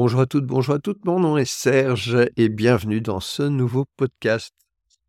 Bonjour 0.00 0.20
à 0.20 0.26
toutes, 0.26 0.46
bonjour 0.46 0.76
à 0.76 0.78
toutes, 0.78 1.04
mon 1.06 1.18
nom 1.18 1.36
est 1.38 1.44
Serge 1.44 2.16
et 2.36 2.48
bienvenue 2.48 3.00
dans 3.00 3.18
ce 3.18 3.42
nouveau 3.42 3.84
podcast. 3.96 4.54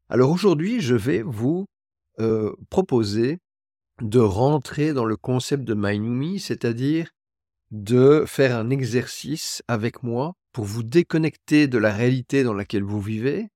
Alors 0.10 0.32
aujourd'hui, 0.32 0.82
je 0.82 0.96
vais 0.96 1.22
vous 1.22 1.68
euh, 2.20 2.56
proposer 2.72 3.38
de 4.02 4.18
rentrer 4.18 4.94
dans 4.94 5.06
le 5.06 5.16
concept 5.16 5.64
de 5.64 5.76
MindMe, 5.76 6.40
c'est-à-dire 6.40 7.12
de 7.70 8.24
faire 8.26 8.58
un 8.58 8.72
exercice 8.72 9.62
avec 9.68 10.02
moi 10.02 10.34
pour 10.54 10.66
vous 10.66 10.82
déconnecter 10.82 11.68
de 11.68 11.78
la 11.78 11.94
réalité 11.94 12.44
dans 12.44 12.56
laquelle 12.56 12.82
vous 12.82 13.00
vivez 13.00 13.50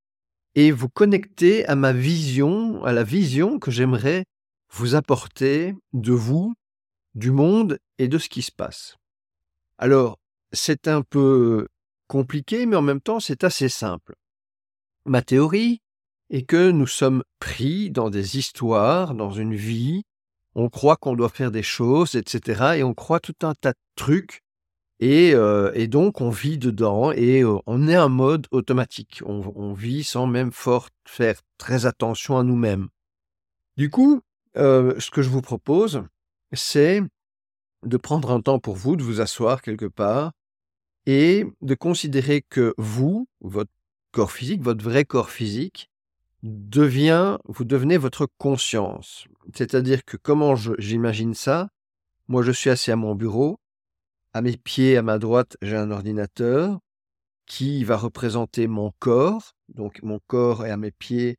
et 0.54 0.70
vous 0.70 0.88
connecter 0.88 1.66
à 1.66 1.76
ma 1.76 1.94
vision, 1.94 2.84
à 2.84 2.94
la 2.94 3.04
vision 3.04 3.58
que 3.58 3.72
j'aimerais 3.72 4.26
vous 4.70 4.94
apporter 4.94 5.74
de 5.94 6.14
vous, 6.14 6.54
du 7.16 7.32
monde 7.32 7.80
et 7.98 8.08
de 8.08 8.20
ce 8.20 8.30
qui 8.30 8.44
se 8.44 8.52
passe. 8.52 8.98
Alors, 9.80 10.20
c'est 10.54 10.88
un 10.88 11.02
peu 11.02 11.68
compliqué, 12.08 12.66
mais 12.66 12.76
en 12.76 12.82
même 12.82 13.02
temps, 13.02 13.20
c'est 13.20 13.44
assez 13.44 13.70
simple. 13.70 14.16
Ma 15.06 15.22
théorie 15.22 15.82
est 16.30 16.44
que 16.44 16.72
nous 16.72 16.88
sommes 16.88 17.24
pris 17.40 17.92
dans 17.92 18.10
des 18.10 18.38
histoires, 18.38 19.16
dans 19.16 19.32
une 19.32 19.56
vie, 19.56 20.04
on 20.56 20.70
croit 20.70 20.98
qu'on 20.98 21.16
doit 21.16 21.30
faire 21.30 21.52
des 21.52 21.64
choses, 21.64 22.16
etc. 22.16 22.76
Et 22.78 22.84
on 22.84 22.94
croit 22.94 23.20
tout 23.20 23.36
un 23.42 23.54
tas 23.54 23.72
de 23.72 23.80
trucs. 23.96 24.42
Et, 25.00 25.34
euh, 25.34 25.88
donc, 25.88 26.22
on 26.22 26.30
vit 26.30 26.58
dedans 26.58 27.12
et 27.12 27.42
euh, 27.42 27.58
on 27.66 27.88
est 27.88 27.98
en 27.98 28.10
mode 28.10 28.48
automatique. 28.52 29.22
On, 29.26 29.74
vit 29.74 30.04
sans 30.04 30.28
même 30.28 30.52
faire 30.54 31.42
très 31.58 31.86
attention 31.86 32.38
à 32.38 32.44
nous-mêmes. 32.44 32.88
Du 33.76 33.90
coup, 33.90 34.22
euh, 34.56 34.94
ce 35.00 35.10
que 35.12 35.22
je 35.22 35.30
vous 35.30 35.42
propose, 35.42 36.04
c'est 36.54 37.02
de 37.84 37.98
prendre 37.98 38.32
un 38.32 38.40
temps 38.40 38.60
pour 38.60 38.76
vous, 38.76 38.96
de 38.96 39.04
vous 39.04 39.20
asseoir 39.20 39.62
quelque 39.62 39.88
part 39.88 40.32
et 41.06 41.46
de 41.62 41.76
considérer 41.76 42.42
que 42.42 42.74
vous, 42.78 43.28
votre 43.42 43.72
corps 44.12 44.32
physique, 44.32 44.62
votre 44.62 44.84
vrai 44.84 45.06
corps 45.06 45.30
physique, 45.30 45.90
devient, 46.44 47.38
vous 47.46 47.64
devenez 47.64 47.98
votre 47.98 48.28
conscience. 48.38 49.26
C'est-à-dire 49.54 50.06
que 50.06 50.18
comment 50.18 50.56
j'imagine 50.56 51.34
ça? 51.34 51.70
Moi, 52.28 52.44
je 52.44 52.52
suis 52.52 52.70
assis 52.70 52.92
à 52.92 52.96
mon 52.96 53.16
bureau. 53.16 53.60
À 54.34 54.42
mes 54.42 54.58
pieds, 54.58 54.98
à 54.98 55.02
ma 55.02 55.20
droite, 55.20 55.58
j'ai 55.62 55.76
un 55.76 55.92
ordinateur 55.92 56.80
qui 57.46 57.84
va 57.84 57.98
représenter 57.98 58.68
mon 58.68 58.92
corps. 59.00 59.54
Donc, 59.70 60.02
mon 60.04 60.20
corps 60.28 60.66
est 60.66 60.72
à 60.72 60.78
mes 60.78 60.92
pieds 60.92 61.38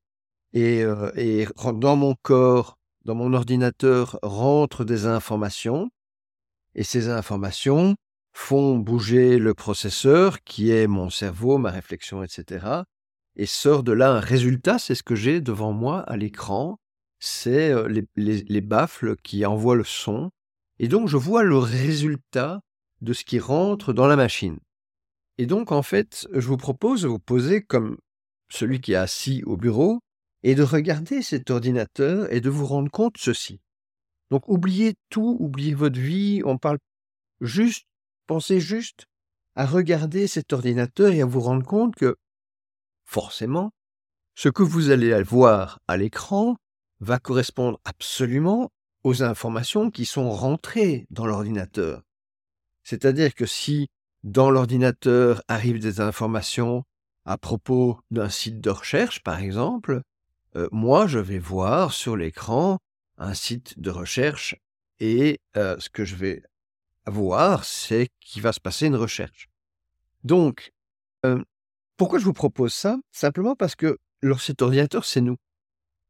et, 0.52 0.82
euh, 0.84 1.10
et 1.16 1.46
dans 1.74 1.96
mon 1.96 2.14
corps, 2.22 2.78
dans 3.04 3.14
mon 3.14 3.32
ordinateur, 3.32 4.18
rentrent 4.22 4.84
des 4.84 5.06
informations. 5.06 5.90
Et 6.74 6.84
ces 6.84 7.08
informations 7.08 7.96
font 8.34 8.76
bouger 8.76 9.38
le 9.38 9.54
processeur 9.54 10.42
qui 10.42 10.70
est 10.70 10.86
mon 10.86 11.08
cerveau, 11.08 11.56
ma 11.56 11.70
réflexion, 11.70 12.22
etc 12.22 12.82
et 13.36 13.46
sort 13.46 13.82
de 13.82 13.92
là 13.92 14.12
un 14.12 14.20
résultat, 14.20 14.78
c'est 14.78 14.94
ce 14.94 15.02
que 15.02 15.14
j'ai 15.14 15.40
devant 15.40 15.72
moi 15.72 16.00
à 16.00 16.16
l'écran, 16.16 16.78
c'est 17.18 17.70
euh, 17.70 18.02
les, 18.16 18.60
baffles 18.60 19.16
qui 19.16 19.44
envoient 19.44 19.76
le 19.76 19.84
son, 19.84 20.30
et 20.78 20.88
donc 20.88 21.08
je 21.08 21.16
vois 21.16 21.42
le 21.42 21.58
résultat 21.58 22.60
de 23.00 23.12
ce 23.12 23.24
qui 23.24 23.38
rentre 23.38 23.92
dans 23.92 24.06
la 24.06 24.16
machine. 24.16 24.58
Et 25.38 25.46
donc 25.46 25.72
en 25.72 25.82
fait, 25.82 26.28
je 26.32 26.46
vous 26.46 26.56
propose 26.56 27.02
de 27.02 27.08
vous 27.08 27.18
poser 27.18 27.62
comme 27.62 27.98
celui 28.50 28.80
qui 28.80 28.92
est 28.92 28.96
assis 28.96 29.42
au 29.46 29.56
bureau 29.56 30.00
et 30.42 30.54
de 30.54 30.62
regarder 30.62 31.22
cet 31.22 31.50
ordinateur 31.50 32.32
et 32.32 32.40
de 32.40 32.50
vous 32.50 32.66
rendre 32.66 32.90
compte 32.90 33.16
ceci. 33.18 33.60
Donc 34.30 34.48
oubliez 34.48 34.94
tout, 35.10 35.36
oubliez 35.40 35.74
votre 35.74 35.98
vie, 35.98 36.42
on 36.44 36.58
parle 36.58 36.78
juste, 37.40 37.86
pensez 38.26 38.60
juste 38.60 39.06
à 39.56 39.66
regarder 39.66 40.26
cet 40.26 40.52
ordinateur 40.52 41.12
et 41.12 41.22
à 41.22 41.26
vous 41.26 41.40
rendre 41.40 41.64
compte 41.64 41.94
que 41.94 42.16
forcément, 43.04 43.70
ce 44.34 44.48
que 44.48 44.62
vous 44.62 44.90
allez 44.90 45.22
voir 45.22 45.78
à 45.86 45.96
l'écran 45.96 46.56
va 47.00 47.18
correspondre 47.18 47.80
absolument 47.84 48.70
aux 49.04 49.22
informations 49.22 49.90
qui 49.90 50.06
sont 50.06 50.30
rentrées 50.30 51.06
dans 51.10 51.26
l'ordinateur. 51.26 52.02
C'est-à-dire 52.82 53.34
que 53.34 53.46
si 53.46 53.88
dans 54.22 54.50
l'ordinateur 54.50 55.42
arrivent 55.48 55.80
des 55.80 56.00
informations 56.00 56.84
à 57.26 57.38
propos 57.38 58.00
d'un 58.10 58.28
site 58.28 58.60
de 58.60 58.70
recherche, 58.70 59.22
par 59.22 59.38
exemple, 59.38 60.02
euh, 60.56 60.68
moi, 60.72 61.06
je 61.06 61.18
vais 61.18 61.38
voir 61.38 61.92
sur 61.92 62.16
l'écran 62.16 62.78
un 63.18 63.34
site 63.34 63.78
de 63.78 63.90
recherche 63.90 64.56
et 64.98 65.38
euh, 65.56 65.76
ce 65.78 65.90
que 65.90 66.04
je 66.04 66.16
vais 66.16 66.42
voir, 67.06 67.64
c'est 67.64 68.08
qu'il 68.20 68.42
va 68.42 68.52
se 68.52 68.60
passer 68.60 68.86
une 68.86 68.96
recherche. 68.96 69.48
Donc, 70.22 70.72
euh, 71.24 71.42
pourquoi 71.96 72.18
je 72.18 72.24
vous 72.24 72.32
propose 72.32 72.72
ça? 72.74 72.98
Simplement 73.12 73.54
parce 73.56 73.74
que 73.74 73.98
cet 74.38 74.62
ordinateur, 74.62 75.04
c'est 75.04 75.20
nous. 75.20 75.36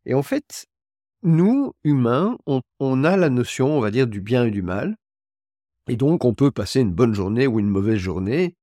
Et 0.07 0.15
en 0.15 0.23
fait, 0.23 0.67
nous, 1.23 1.73
humains, 1.83 2.39
on, 2.47 3.05
a 3.05 3.17
la 3.17 3.31
notion, 3.31 3.77
on 3.77 3.81
va 3.81 3.91
dire, 3.91 4.07
du 4.07 4.21
bien 4.21 4.45
et 4.45 4.51
du 4.51 4.63
mal. 4.63 4.97
Et 5.89 5.97
donc, 5.97 6.25
on 6.25 6.35
peut 6.35 6.51
passer 6.51 6.81
une 6.81 6.93
bonne 6.93 7.15
journée 7.15 7.47
ou 7.47 7.59
une 7.59 7.69
mauvaise 7.69 7.99
journée. 7.99 8.55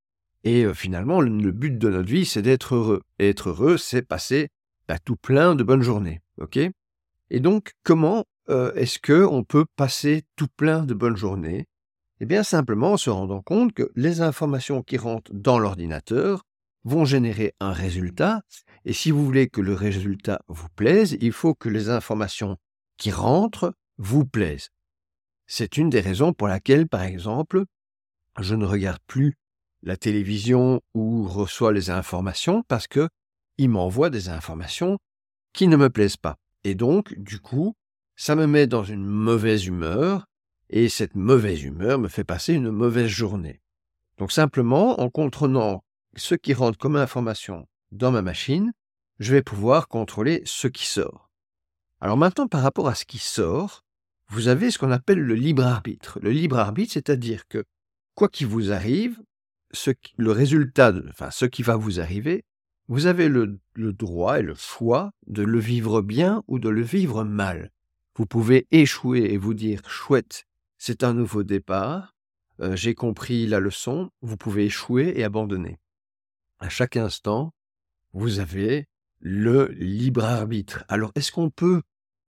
Et 0.43 0.63
euh, 0.63 0.73
finalement, 0.73 1.21
le, 1.21 1.51
but 1.51 1.77
de 1.77 1.89
notre 1.89 2.07
vie, 2.07 2.25
c'est 2.25 2.41
d'être 2.41 2.75
heureux. 2.75 3.01
Et 3.19 3.29
être 3.29 3.49
heureux, 3.49 3.77
c'est 3.77 4.01
passer 4.01 4.49
bah, 4.87 4.99
tout 4.99 5.15
plein 5.15 5.55
de 5.55 5.63
bonnes 5.63 5.83
journées. 5.83 6.21
Et 7.29 7.39
donc, 7.39 7.73
comment 7.83 8.25
euh, 8.49 8.73
est-ce 8.73 8.99
que 8.99 9.23
on 9.23 9.43
peut 9.43 9.65
passer 9.75 10.23
tout 10.35 10.47
plein 10.55 10.83
de 10.85 10.93
bonnes 10.93 11.17
journées 11.17 11.67
Eh 12.23 12.27
bien, 12.27 12.43
simplement 12.43 12.93
en 12.93 12.97
se 12.97 13.09
rendant 13.09 13.41
compte 13.41 13.73
que 13.73 13.91
les 13.95 14.21
informations 14.21 14.83
qui 14.83 14.95
rentrent 14.95 15.33
dans 15.33 15.57
l'ordinateur 15.57 16.43
vont 16.83 17.03
générer 17.03 17.55
un 17.59 17.73
résultat. 17.73 18.43
Et 18.85 18.93
si 18.93 19.09
vous 19.09 19.25
voulez 19.25 19.49
que 19.49 19.59
le 19.59 19.73
résultat 19.73 20.39
vous 20.47 20.69
plaise, 20.75 21.17
il 21.19 21.31
faut 21.31 21.55
que 21.55 21.67
les 21.67 21.89
informations 21.89 22.57
qui 22.97 23.09
rentrent 23.09 23.73
vous 23.97 24.23
plaisent. 24.23 24.69
C'est 25.47 25.77
une 25.77 25.89
des 25.89 25.99
raisons 25.99 26.31
pour 26.31 26.47
laquelle, 26.47 26.87
par 26.87 27.01
exemple, 27.01 27.65
je 28.39 28.53
ne 28.53 28.65
regarde 28.67 29.01
plus 29.07 29.35
la 29.81 29.97
télévision 29.97 30.79
ou 30.93 31.27
reçois 31.27 31.73
les 31.73 31.89
informations 31.89 32.61
parce 32.67 32.85
que 32.85 33.09
il 33.57 33.69
m'envoie 33.69 34.11
des 34.11 34.29
informations 34.29 34.99
qui 35.53 35.67
ne 35.67 35.75
me 35.75 35.89
plaisent 35.89 36.17
pas. 36.17 36.37
Et 36.63 36.75
donc, 36.75 37.15
du 37.17 37.39
coup, 37.39 37.75
ça 38.15 38.35
me 38.35 38.45
met 38.45 38.67
dans 38.67 38.83
une 38.83 39.05
mauvaise 39.05 39.65
humeur 39.65 40.27
et 40.71 40.89
cette 40.89 41.15
mauvaise 41.15 41.63
humeur 41.63 41.99
me 41.99 42.07
fait 42.07 42.23
passer 42.23 42.53
une 42.53 42.71
mauvaise 42.71 43.07
journée. 43.07 43.61
Donc 44.17 44.31
simplement, 44.31 44.99
en 44.99 45.09
contrôlant 45.09 45.83
ce 46.15 46.35
qui 46.35 46.53
rentre 46.53 46.77
comme 46.77 46.95
information 46.95 47.67
dans 47.91 48.11
ma 48.11 48.21
machine, 48.21 48.73
je 49.19 49.33
vais 49.33 49.43
pouvoir 49.43 49.87
contrôler 49.87 50.41
ce 50.45 50.67
qui 50.67 50.87
sort. 50.87 51.29
Alors 51.99 52.17
maintenant, 52.17 52.47
par 52.47 52.63
rapport 52.63 52.87
à 52.87 52.95
ce 52.95 53.05
qui 53.05 53.19
sort, 53.19 53.83
vous 54.29 54.47
avez 54.47 54.71
ce 54.71 54.79
qu'on 54.79 54.91
appelle 54.91 55.19
le 55.19 55.35
libre 55.35 55.63
arbitre. 55.63 56.19
Le 56.21 56.31
libre 56.31 56.57
arbitre, 56.57 56.93
c'est-à-dire 56.93 57.47
que 57.47 57.63
quoi 58.15 58.29
qu'il 58.29 58.47
vous 58.47 58.71
arrive, 58.71 59.19
le 60.17 60.31
résultat, 60.31 60.93
enfin 61.09 61.31
ce 61.31 61.45
qui 61.45 61.63
va 61.63 61.75
vous 61.75 61.99
arriver, 61.99 62.43
vous 62.87 63.05
avez 63.05 63.29
le, 63.29 63.59
droit 63.75 64.39
et 64.39 64.41
le 64.41 64.55
choix 64.55 65.11
de 65.27 65.43
le 65.43 65.59
vivre 65.59 66.01
bien 66.01 66.43
ou 66.47 66.59
de 66.59 66.69
le 66.69 66.81
vivre 66.81 67.23
mal. 67.23 67.71
Vous 68.15 68.25
pouvez 68.25 68.67
échouer 68.71 69.33
et 69.33 69.37
vous 69.37 69.53
dire 69.53 69.81
chouette, 69.87 70.45
c'est 70.83 71.03
un 71.03 71.13
nouveau 71.13 71.43
départ, 71.43 72.15
euh, 72.59 72.75
j'ai 72.75 72.95
compris 72.95 73.45
la 73.45 73.59
leçon, 73.59 74.09
vous 74.21 74.35
pouvez 74.35 74.65
échouer 74.65 75.13
et 75.15 75.23
abandonner 75.23 75.77
à 76.57 76.69
chaque 76.69 76.97
instant, 76.97 77.53
vous 78.13 78.39
avez 78.39 78.87
le 79.19 79.67
libre 79.73 80.25
arbitre. 80.25 80.83
Alors, 80.87 81.11
est-ce 81.13 81.31
qu'on 81.31 81.51
peut 81.51 81.83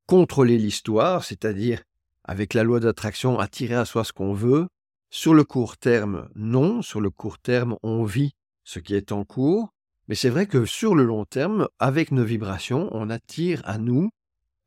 contrôler 0.05 0.59
l'histoire, 0.59 1.23
c'est-à-dire, 1.23 1.81
avec 2.23 2.53
la 2.53 2.63
loi 2.63 2.79
d'attraction, 2.79 3.39
attirer 3.39 3.73
à 3.73 3.85
soi 3.85 4.03
ce 4.03 4.13
qu'on 4.13 4.33
veut? 4.33 4.67
Sur 5.09 5.33
le 5.33 5.43
court 5.43 5.77
terme, 5.77 6.29
non. 6.35 6.83
Sur 6.83 7.01
le 7.01 7.09
court 7.09 7.39
terme, 7.39 7.75
on 7.81 8.03
vit 8.03 8.35
ce 8.63 8.77
qui 8.77 8.93
est 8.93 9.11
en 9.11 9.25
cours. 9.25 9.73
Mais 10.07 10.15
c'est 10.15 10.29
vrai 10.29 10.45
que 10.45 10.65
sur 10.65 10.93
le 10.93 11.03
long 11.03 11.25
terme, 11.25 11.67
avec 11.79 12.11
nos 12.11 12.23
vibrations, 12.23 12.87
on 12.91 13.09
attire 13.09 13.63
à 13.65 13.79
nous 13.79 14.11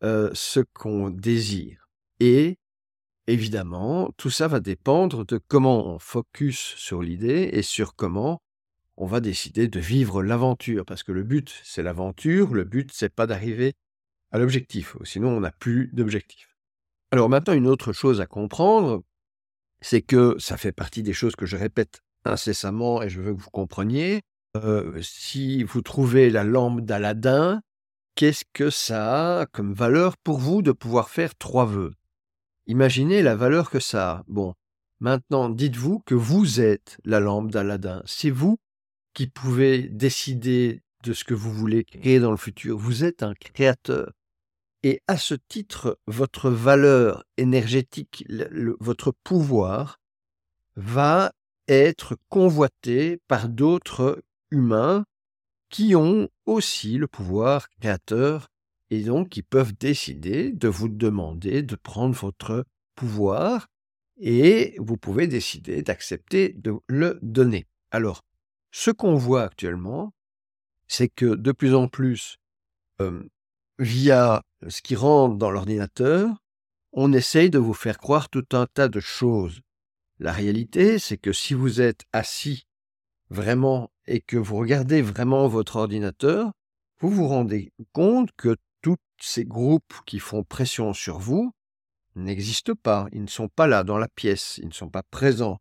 euh, 0.03 0.29
ce 0.33 0.59
qu'on 0.59 1.11
désire. 1.11 1.89
Et 2.19 2.59
évidemment, 3.27 4.11
tout 4.17 4.31
ça 4.31 4.49
va 4.49 4.61
dépendre 4.61 5.25
de 5.25 5.39
comment 5.39 5.87
on 5.87 5.99
focus 5.99 6.75
sur 6.77 7.03
l'idée 7.03 7.51
et 7.53 7.63
sur 7.63 7.95
comment 7.95 8.41
on 8.97 9.07
va 9.07 9.21
décider 9.21 9.69
de 9.69 9.81
vivre 9.81 10.23
l'aventure, 10.23 10.85
parce 10.85 11.03
que 11.03 11.13
le 11.13 11.23
but, 11.23 11.55
c'est 11.65 11.83
l'aventure, 11.83 12.55
le 12.55 12.65
but, 12.65 12.91
c'est 12.93 13.15
pas 13.15 13.27
d'arriver 13.27 13.75
à 14.33 14.39
l'objectif, 14.39 14.97
sinon 15.05 15.37
on 15.37 15.41
n'a 15.41 15.53
plus 15.53 15.91
d'objectif. 15.93 16.57
Alors 17.11 17.29
maintenant, 17.29 17.55
une 17.55 17.69
autre 17.69 17.93
chose 17.93 18.21
à 18.21 18.27
comprendre, 18.27 19.03
c'est 19.81 20.03
que 20.03 20.37
ça 20.39 20.57
fait 20.57 20.73
partie 20.73 21.03
des 21.03 21.13
choses 21.13 21.37
que 21.37 21.47
je 21.47 21.57
répète 21.57 22.01
incessamment 22.25 23.03
et 23.03 23.09
je 23.09 23.21
veux 23.21 23.35
que 23.35 23.41
vous 23.41 23.51
compreniez. 23.51 24.23
Euh, 24.57 25.01
si 25.03 25.63
vous 25.63 25.83
trouvez 25.83 26.31
la 26.31 26.45
lampe 26.45 26.81
d'Aladin, 26.81 27.61
qu'est-ce 28.15 28.45
que 28.53 28.71
ça 28.71 29.41
a 29.41 29.47
comme 29.47 29.75
valeur 29.75 30.17
pour 30.17 30.39
vous 30.39 30.63
de 30.63 30.73
pouvoir 30.73 31.11
faire 31.11 31.35
trois 31.37 31.67
vœux? 31.67 31.93
Imaginez 32.67 33.23
la 33.23 33.37
valeur 33.37 33.71
que 33.71 33.81
ça 33.81 34.11
a. 34.11 34.25
Bon, 34.29 34.55
Maintenant, 35.01 35.51
dites-vous 35.51 36.01
que 36.01 36.15
vous 36.15 36.61
êtes 36.61 36.99
la 37.05 37.21
lampe 37.21 37.51
d'Aladin. 37.51 38.03
C'est 38.07 38.31
vous 38.31 38.59
qui 39.13 39.27
pouvez 39.27 39.83
décider 39.83 40.83
de 41.03 41.13
ce 41.13 41.25
que 41.25 41.35
vous 41.35 41.53
voulez 41.53 41.85
créer 41.85 42.19
dans 42.19 42.31
le 42.31 42.39
futur. 42.39 42.79
Vous 42.79 43.05
êtes 43.05 43.23
un 43.23 43.35
créateur. 43.35 44.13
Et 44.83 45.03
à 45.07 45.19
ce 45.19 45.35
titre, 45.35 45.99
votre 46.07 46.51
valeur 46.51 47.25
énergétique, 47.37 48.25
votre 48.81 49.13
pouvoir 49.23 50.01
va 50.77 51.33
être 51.69 52.17
convoité 52.29 53.19
par 53.29 53.49
d'autres 53.49 54.23
humains 54.51 55.05
qui 55.69 55.95
ont 55.95 56.29
aussi 56.47 56.97
le 56.97 57.07
pouvoir 57.07 57.69
créateur 57.69 58.49
et 58.91 59.03
donc 59.03 59.29
qui 59.31 59.43
peuvent 59.43 59.75
décider 59.75 60.53
de 60.53 60.69
vous 60.69 60.89
demander 60.89 61.63
de 61.63 61.77
prendre 61.77 62.15
votre 62.15 62.65
pouvoir 62.95 63.67
et 64.19 64.75
vous 64.79 64.97
pouvez 64.97 65.27
décider 65.27 65.83
d'accepter 65.83 66.55
de 66.57 66.75
le 66.89 67.19
donner. 67.23 67.67
Alors, 67.91 68.23
ce 68.71 68.91
qu'on 68.91 69.15
voit 69.15 69.43
actuellement, 69.43 70.15
c'est 70.89 71.09
que 71.09 71.35
de 71.35 71.53
plus 71.53 71.75
en 71.75 71.89
plus, 71.89 72.39
via 73.79 74.43
ce 74.69 74.83
qui 74.83 74.97
rentre 74.97 75.37
dans 75.37 75.51
l'ordinateur, 75.51 76.43
on 76.93 77.13
essaye 77.13 77.51
de 77.51 77.59
vous 77.59 77.75
faire 77.75 77.99
croire 77.99 78.29
tout 78.31 78.47
un 78.53 78.67
tas 78.67 78.89
de 78.89 79.01
choses. 79.01 79.61
La 80.19 80.33
réalité, 80.33 80.99
c'est 80.99 81.19
que 81.19 81.33
si 81.33 81.53
vous 81.53 81.83
êtes 81.83 82.05
assis 82.13 82.67
vraiment 83.29 83.91
et 84.07 84.21
que 84.21 84.39
vous 84.39 84.57
regardez 84.57 85.03
vraiment 85.03 85.47
votre 85.47 85.77
ordinateur, 85.77 86.53
vous 87.01 87.11
vous 87.11 87.29
rendez 87.29 87.73
compte 87.93 88.31
que 88.37 88.57
ces 89.19 89.45
groupes 89.45 89.95
qui 90.07 90.19
font 90.19 90.43
pression 90.43 90.93
sur 90.93 91.19
vous 91.19 91.53
n'existent 92.17 92.75
pas, 92.75 93.07
ils 93.13 93.23
ne 93.23 93.29
sont 93.29 93.49
pas 93.49 93.67
là 93.67 93.85
dans 93.85 93.99
la 93.99 94.09
pièce, 94.09 94.59
ils 94.63 94.69
ne 94.69 94.73
sont 94.73 94.89
pas 94.89 95.03
présents. 95.03 95.59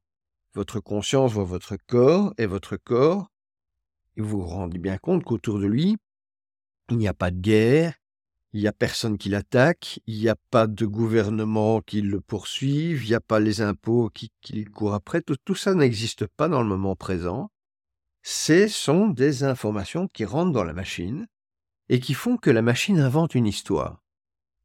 Votre 0.54 0.80
conscience 0.80 1.34
voit 1.34 1.44
votre 1.44 1.76
corps 1.76 2.34
et 2.38 2.46
votre 2.46 2.78
corps, 2.78 3.30
vous 4.18 4.42
vous 4.42 4.46
rendez 4.46 4.78
bien 4.78 4.98
compte 4.98 5.24
qu'autour 5.24 5.60
de 5.60 5.66
lui, 5.66 5.98
il 6.90 6.98
n'y 6.98 7.08
a 7.08 7.14
pas 7.14 7.32
de 7.32 7.40
guerre, 7.40 7.94
il 8.54 8.62
n'y 8.62 8.68
a 8.68 8.72
personne 8.72 9.18
qui 9.18 9.28
l'attaque, 9.28 10.00
il 10.08 10.18
n'y 10.18 10.30
a 10.30 10.38
pas 10.50 10.66
de 10.66 10.86
gouvernement 10.86 11.82
qui 11.82 12.02
le 12.02 12.22
poursuive, 12.22 13.04
il 13.04 13.10
n'y 13.10 13.16
a 13.16 13.20
pas 13.20 13.42
les 13.42 13.60
impôts 13.60 14.10
qui, 14.10 14.32
qui 14.40 14.64
courent 14.64 14.94
après, 14.94 15.22
tout 15.22 15.56
ça 15.56 15.74
n'existe 15.74 16.26
pas 16.26 16.48
dans 16.48 16.62
le 16.62 16.70
moment 16.70 16.96
présent. 16.96 17.52
Ce 18.24 18.68
sont 18.68 19.08
des 19.08 19.44
informations 19.44 20.08
qui 20.08 20.24
rentrent 20.24 20.54
dans 20.54 20.64
la 20.64 20.74
machine 20.74 21.28
et 21.90 22.00
qui 22.00 22.14
font 22.14 22.38
que 22.38 22.50
la 22.50 22.62
machine 22.62 23.00
invente 23.00 23.36
une 23.36 23.48
histoire. 23.48 24.04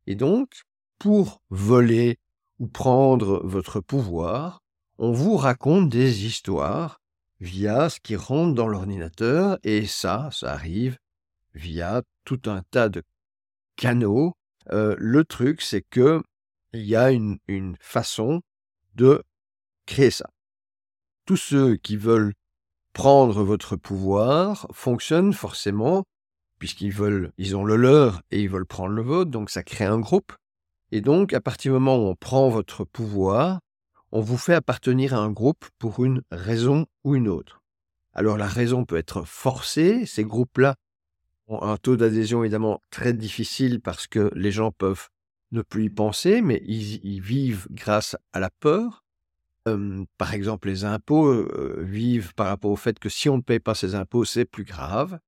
Et 0.06 0.14
donc, 0.14 0.62
pour 0.98 1.42
voler 1.50 2.18
ou 2.58 2.66
prendre 2.66 3.40
votre 3.44 3.80
pouvoir, 3.80 4.62
on 4.98 5.12
vous 5.12 5.36
raconte 5.36 5.88
des 5.88 6.26
histoires 6.26 7.00
via 7.40 7.88
ce 7.88 8.00
qui 8.00 8.16
rentre 8.16 8.54
dans 8.54 8.68
l'ordinateur, 8.68 9.58
et 9.62 9.86
ça, 9.86 10.28
ça 10.30 10.52
arrive 10.52 10.98
via 11.54 12.02
tout 12.24 12.42
un 12.46 12.62
tas 12.70 12.88
de 12.88 13.02
canaux. 13.76 14.34
Euh, 14.72 14.94
le 14.98 15.24
truc, 15.24 15.62
c'est 15.62 15.82
que 15.82 16.22
il 16.72 16.82
y 16.82 16.94
a 16.94 17.10
une, 17.10 17.38
une 17.48 17.76
façon 17.80 18.42
de 18.94 19.24
créer 19.86 20.10
ça. 20.10 20.30
Tous 21.24 21.36
ceux 21.36 21.76
qui 21.76 21.96
veulent 21.96 22.34
prendre 22.92 23.42
votre 23.42 23.76
pouvoir 23.76 24.66
fonctionnent 24.72 25.32
forcément, 25.32 26.04
puisqu'ils 26.60 26.92
veulent, 26.92 27.32
ils 27.38 27.56
ont 27.56 27.64
le 27.64 27.74
leur 27.74 28.22
et 28.30 28.40
ils 28.40 28.48
veulent 28.48 28.66
prendre 28.66 28.94
le 28.94 29.02
vôtre, 29.02 29.32
donc 29.32 29.50
ça 29.50 29.64
crée 29.64 29.86
un 29.86 29.98
groupe. 29.98 30.32
Et 30.92 31.00
donc, 31.00 31.32
à 31.32 31.40
partir 31.40 31.72
du 31.72 31.74
moment 31.74 31.96
où 31.96 32.06
on 32.08 32.14
prend 32.14 32.48
votre 32.50 32.84
pouvoir, 32.84 33.58
on 34.12 34.20
vous 34.20 34.36
fait 34.36 34.54
appartenir 34.54 35.14
à 35.14 35.18
un 35.18 35.30
groupe 35.30 35.64
pour 35.78 36.04
une 36.04 36.22
raison 36.30 36.86
ou 37.02 37.16
une 37.16 37.28
autre. 37.28 37.62
Alors 38.12 38.36
la 38.36 38.46
raison 38.46 38.84
peut 38.84 38.96
être 38.96 39.24
forcée, 39.24 40.04
ces 40.04 40.24
groupes-là 40.24 40.74
ont 41.46 41.62
un 41.62 41.76
taux 41.76 41.96
d'adhésion 41.96 42.44
évidemment 42.44 42.80
très 42.90 43.12
difficile 43.12 43.80
parce 43.80 44.06
que 44.06 44.30
les 44.34 44.52
gens 44.52 44.70
peuvent 44.70 45.08
ne 45.52 45.62
plus 45.62 45.84
y 45.84 45.90
penser, 45.90 46.42
mais 46.42 46.62
ils, 46.66 47.20
vivent 47.20 47.66
grâce 47.70 48.16
à 48.32 48.40
la 48.40 48.50
peur. 48.50 49.04
par 50.18 50.34
exemple, 50.34 50.68
les 50.68 50.84
impôts 50.84 51.46
vivent 51.78 52.34
par 52.34 52.48
rapport 52.48 52.70
au 52.70 52.76
fait 52.76 52.98
que 52.98 53.08
si 53.08 53.28
on 53.28 53.38
ne 53.38 53.42
paye 53.42 53.60
pas 53.60 53.74
ses 53.74 53.94
impôts, 53.94 54.24
c'est 54.24 54.44
plus 54.44 54.64
grave. 54.64 55.18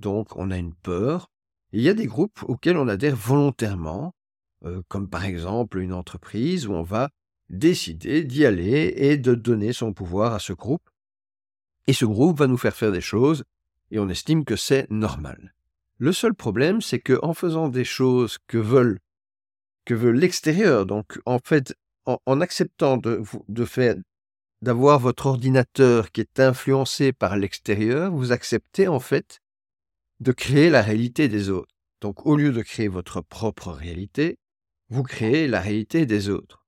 Donc 0.00 0.36
on 0.36 0.50
a 0.50 0.58
une 0.58 0.74
peur. 0.74 1.30
il 1.72 1.82
y 1.82 1.88
a 1.88 1.94
des 1.94 2.06
groupes 2.06 2.42
auxquels 2.42 2.76
on 2.76 2.88
adhère 2.88 3.16
volontairement 3.16 4.14
euh, 4.64 4.82
comme 4.88 5.08
par 5.08 5.24
exemple 5.24 5.78
une 5.78 5.92
entreprise 5.92 6.66
où 6.66 6.72
on 6.72 6.82
va 6.82 7.10
décider 7.50 8.24
d'y 8.24 8.46
aller 8.46 8.94
et 8.96 9.18
de 9.18 9.34
donner 9.34 9.74
son 9.74 9.92
pouvoir 9.92 10.32
à 10.32 10.38
ce 10.38 10.54
groupe. 10.54 10.88
Et 11.86 11.92
ce 11.92 12.06
groupe 12.06 12.38
va 12.38 12.46
nous 12.46 12.56
faire 12.56 12.74
faire 12.74 12.92
des 12.92 13.02
choses 13.02 13.44
et 13.90 13.98
on 13.98 14.08
estime 14.08 14.44
que 14.44 14.56
c'est 14.56 14.90
normal. 14.90 15.54
Le 15.98 16.12
seul 16.12 16.34
problème, 16.34 16.80
c'est 16.80 16.98
que 16.98 17.18
en 17.22 17.34
faisant 17.34 17.68
des 17.68 17.84
choses 17.84 18.38
que 18.46 18.58
veulent 18.58 18.98
que 19.84 19.92
veut 19.92 20.12
l'extérieur, 20.12 20.86
donc 20.86 21.20
en 21.26 21.38
fait, 21.38 21.74
en, 22.06 22.40
acceptant 22.40 22.96
de, 22.96 23.22
de 23.48 23.64
faire 23.66 23.96
d'avoir 24.62 24.98
votre 24.98 25.26
ordinateur 25.26 26.10
qui 26.10 26.22
est 26.22 26.40
influencé 26.40 27.12
par 27.12 27.36
l'extérieur, 27.36 28.10
vous 28.10 28.32
acceptez 28.32 28.88
en 28.88 28.98
fait 28.98 29.40
de 30.20 30.32
créer 30.32 30.70
la 30.70 30.82
réalité 30.82 31.28
des 31.28 31.50
autres. 31.50 31.74
Donc 32.00 32.26
au 32.26 32.36
lieu 32.36 32.52
de 32.52 32.62
créer 32.62 32.88
votre 32.88 33.20
propre 33.20 33.70
réalité, 33.70 34.38
vous 34.88 35.02
créez 35.02 35.46
la 35.46 35.60
réalité 35.60 36.06
des 36.06 36.28
autres. 36.28 36.66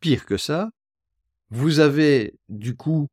Pire 0.00 0.26
que 0.26 0.36
ça, 0.36 0.70
vous 1.50 1.80
avez 1.80 2.34
du 2.48 2.76
coup, 2.76 3.08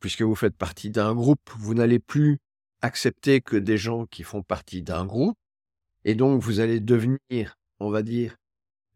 puisque 0.00 0.22
vous 0.22 0.34
faites 0.34 0.56
partie 0.56 0.90
d'un 0.90 1.14
groupe, 1.14 1.50
vous 1.58 1.74
n'allez 1.74 1.98
plus 1.98 2.38
accepter 2.80 3.40
que 3.40 3.56
des 3.56 3.78
gens 3.78 4.06
qui 4.06 4.22
font 4.22 4.42
partie 4.42 4.82
d'un 4.82 5.04
groupe, 5.04 5.36
et 6.04 6.14
donc 6.14 6.42
vous 6.42 6.60
allez 6.60 6.80
devenir, 6.80 7.58
on 7.80 7.90
va 7.90 8.02
dire, 8.02 8.36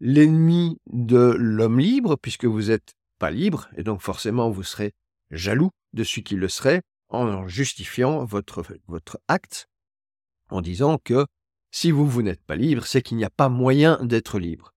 l'ennemi 0.00 0.78
de 0.90 1.34
l'homme 1.38 1.78
libre, 1.78 2.16
puisque 2.16 2.44
vous 2.44 2.64
n'êtes 2.64 2.94
pas 3.18 3.30
libre, 3.30 3.68
et 3.76 3.82
donc 3.82 4.00
forcément 4.00 4.50
vous 4.50 4.62
serez 4.62 4.92
jaloux 5.30 5.70
de 5.92 6.04
celui 6.04 6.22
qui 6.22 6.36
le 6.36 6.48
serait, 6.48 6.82
en 7.08 7.46
justifiant 7.46 8.24
votre, 8.24 8.64
votre 8.86 9.20
acte, 9.28 9.68
en 10.52 10.60
disant 10.60 10.98
que 10.98 11.26
si 11.70 11.90
vous, 11.90 12.06
vous 12.06 12.22
n'êtes 12.22 12.44
pas 12.44 12.56
libre, 12.56 12.86
c'est 12.86 13.02
qu'il 13.02 13.16
n'y 13.16 13.24
a 13.24 13.30
pas 13.30 13.48
moyen 13.48 13.98
d'être 14.04 14.38
libre. 14.38 14.72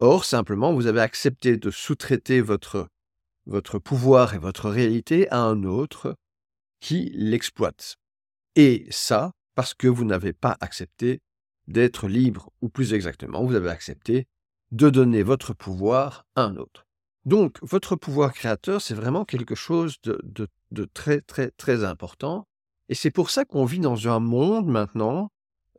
Or, 0.00 0.24
simplement, 0.24 0.72
vous 0.72 0.86
avez 0.86 1.00
accepté 1.00 1.56
de 1.56 1.70
sous-traiter 1.70 2.40
votre, 2.40 2.88
pouvoir 3.78 4.34
et 4.34 4.38
votre 4.38 4.68
réalité 4.68 5.28
à 5.30 5.40
un 5.40 5.62
autre 5.64 6.16
qui 6.80 7.10
l'exploite. 7.14 7.96
Et 8.56 8.86
ça, 8.90 9.32
parce 9.54 9.74
que 9.74 9.86
vous 9.86 10.04
n'avez 10.04 10.32
pas 10.32 10.56
accepté 10.60 11.20
d'être 11.68 12.08
libre, 12.08 12.50
ou 12.62 12.68
plus 12.68 12.94
exactement, 12.94 13.44
vous 13.44 13.54
avez 13.54 13.70
accepté 13.70 14.26
de 14.72 14.90
donner 14.90 15.22
votre 15.22 15.52
pouvoir 15.52 16.24
à 16.34 16.42
un 16.42 16.56
autre. 16.56 16.86
Donc, 17.26 17.58
votre 17.62 17.96
pouvoir 17.96 18.32
créateur, 18.32 18.80
c'est 18.80 18.94
vraiment 18.94 19.24
quelque 19.24 19.54
chose 19.54 19.96
de, 20.02 20.18
de, 20.24 20.48
de, 20.70 20.84
très, 20.86 21.20
très, 21.20 21.50
très 21.50 21.84
important. 21.84 22.48
Et 22.90 22.94
c'est 22.96 23.12
pour 23.12 23.30
ça 23.30 23.44
qu'on 23.44 23.64
vit 23.64 23.78
dans 23.78 24.08
un 24.08 24.18
monde 24.18 24.66
maintenant 24.66 25.30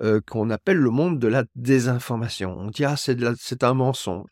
euh, 0.01 0.21
qu'on 0.25 0.49
appelle 0.49 0.77
le 0.77 0.89
monde 0.89 1.19
de 1.19 1.27
la 1.27 1.43
désinformation. 1.55 2.57
On 2.57 2.69
dit 2.69 2.85
ah 2.85 2.95
c'est 2.95 3.63
un 3.63 3.73
mensonge. 3.73 4.29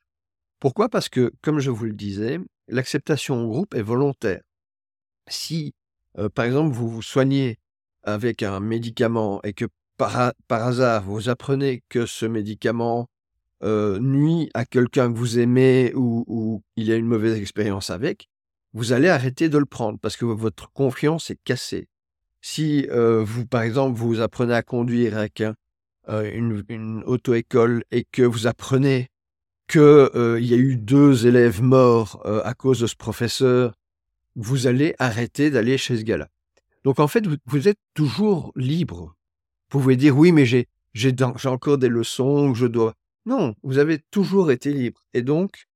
Pourquoi? 0.62 0.88
Parce 0.88 1.10
que, 1.10 1.32
comme 1.42 1.60
je 1.60 1.72
vous 1.72 1.86
le 1.86 1.94
disais, 1.94 2.40
l'acceptation 2.70 3.44
au 3.44 3.50
groupe 3.50 3.76
est 3.76 3.82
volontaire. 3.82 4.42
Si, 5.28 5.74
euh, 6.18 6.30
par 6.30 6.46
exemple, 6.46 6.74
vous 6.74 6.90
vous 6.90 7.02
soignez 7.02 7.60
avec 8.04 8.44
un 8.44 8.62
médicament 8.62 9.42
et 9.44 9.52
que 9.52 9.66
par, 9.98 10.32
hasard 10.50 11.04
vous 11.04 11.28
apprenez 11.28 11.84
que 11.90 12.06
ce 12.06 12.26
médicament 12.26 13.10
euh, 13.62 14.00
nuit 14.00 14.50
à 14.54 14.64
quelqu'un 14.64 15.12
que 15.12 15.18
vous 15.18 15.38
aimez 15.38 15.92
ou, 15.96 16.24
ou 16.28 16.64
il 16.78 16.90
a 16.94 16.96
une 16.96 17.08
mauvaise 17.08 17.38
expérience 17.38 17.90
avec, 17.90 18.30
vous 18.72 18.94
allez 18.94 19.10
arrêter 19.10 19.50
de 19.50 19.58
le 19.58 19.66
prendre 19.66 20.00
parce 20.00 20.16
que 20.16 20.24
votre 20.24 20.72
confiance 20.72 21.30
est 21.30 21.40
cassée. 21.44 21.90
Si 22.42 22.88
vous, 22.88 23.46
par 23.46 23.62
exemple, 23.62 23.98
vous 23.98 24.22
apprenez 24.22 24.54
à 24.54 24.64
conduire 24.64 25.18
avec 25.18 25.44
une, 26.08 27.04
auto-école 27.06 27.84
et 27.92 28.06
que 28.06 28.24
vous 28.24 28.48
apprenez 28.48 29.10
qu'il 29.68 29.80
y 30.40 30.54
a 30.54 30.58
eu 30.58 30.76
deux 30.76 31.28
élèves 31.28 31.62
morts 31.62 32.22
à 32.26 32.54
cause 32.54 32.80
de 32.80 32.88
ce 32.88 32.96
professeur, 32.96 33.74
vous 34.36 34.68
allez 34.68 34.96
arrêter 35.00 35.52
d'aller 35.52 35.78
chez 35.78 35.98
ce 35.98 36.04
gars-là. 36.04 36.28
Donc 36.84 37.00
en 37.00 37.08
fait, 37.08 37.26
vous, 37.46 37.68
êtes 37.68 37.80
toujours 37.94 38.52
libre. 38.56 39.16
Vous 39.70 39.80
pouvez 39.80 39.96
dire 39.96 40.18
oui, 40.18 40.32
mais 40.32 40.46
j'ai 40.46 40.68
j'ai 40.94 41.14
encore 41.46 41.78
des 41.78 41.88
leçons, 41.88 42.54
je 42.54 42.66
dois. 42.66 42.96
Non, 43.26 43.56
vous 43.64 43.78
avez 43.78 44.00
toujours 44.12 44.52
été 44.52 44.74
libre. 44.74 45.02
Et 45.14 45.22
donc, 45.22 45.68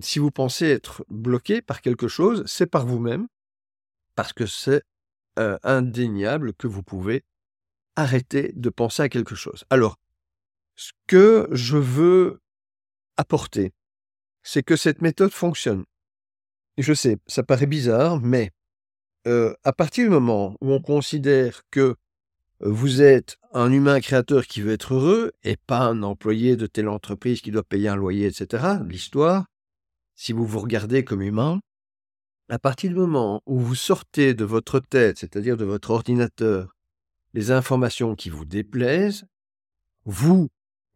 si 0.00 0.18
vous 0.18 0.30
pensez 0.30 0.66
être 0.66 1.04
bloqué 1.08 1.62
par 1.62 1.80
quelque 1.80 2.08
chose, 2.08 2.44
c'est 2.46 2.66
par 2.66 2.86
vous-même, 2.86 3.26
parce 4.14 4.32
que 4.32 4.46
c'est 4.46 4.82
indéniable 5.36 6.52
que 6.54 6.66
vous 6.66 6.82
pouvez 6.82 7.24
arrêter 7.96 8.52
de 8.54 8.70
penser 8.70 9.02
à 9.02 9.08
quelque 9.08 9.34
chose. 9.34 9.64
Alors, 9.70 9.98
ce 10.76 10.92
que 11.06 11.48
je 11.52 11.76
veux 11.76 12.40
apporter, 13.16 13.72
c'est 14.42 14.62
que 14.62 14.76
cette 14.76 15.02
méthode 15.02 15.32
fonctionne. 15.32 15.84
je 16.78 16.94
sais, 16.94 17.18
ça 17.26 17.42
paraît 17.42 17.66
bizarre, 17.66 18.20
mais 18.20 18.50
euh, 19.26 19.54
à 19.64 19.72
partir 19.72 20.04
du 20.04 20.10
moment 20.10 20.56
où 20.60 20.72
on 20.72 20.80
considère 20.80 21.62
que 21.70 21.96
vous 22.60 23.02
êtes 23.02 23.38
un 23.52 23.70
humain 23.72 24.00
créateur 24.00 24.46
qui 24.46 24.60
veut 24.60 24.72
être 24.72 24.94
heureux 24.94 25.32
et 25.42 25.56
pas 25.56 25.80
un 25.80 26.02
employé 26.02 26.56
de 26.56 26.66
telle 26.66 26.88
entreprise 26.88 27.40
qui 27.40 27.50
doit 27.50 27.64
payer 27.64 27.88
un 27.88 27.96
loyer, 27.96 28.26
etc., 28.26 28.64
l'histoire, 28.88 29.46
si 30.14 30.32
vous 30.32 30.46
vous 30.46 30.60
regardez 30.60 31.04
comme 31.04 31.22
humain, 31.22 31.60
à 32.48 32.58
partir 32.58 32.90
du 32.90 32.96
moment 32.96 33.42
où 33.46 33.58
vous 33.58 33.74
sortez 33.74 34.34
de 34.34 34.44
votre 34.44 34.80
tête, 34.80 35.18
c'est-à-dire 35.18 35.56
de 35.56 35.64
votre 35.64 35.90
ordinateur, 35.90 36.76
les 37.34 37.50
informations 37.50 38.14
qui 38.14 38.30
vous 38.30 38.44
déplaisent, 38.44 39.24
vous 40.04 40.48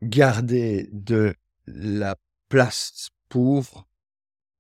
gardez 0.03 0.88
de 0.93 1.35
la 1.67 2.17
place 2.49 3.09
pour 3.29 3.87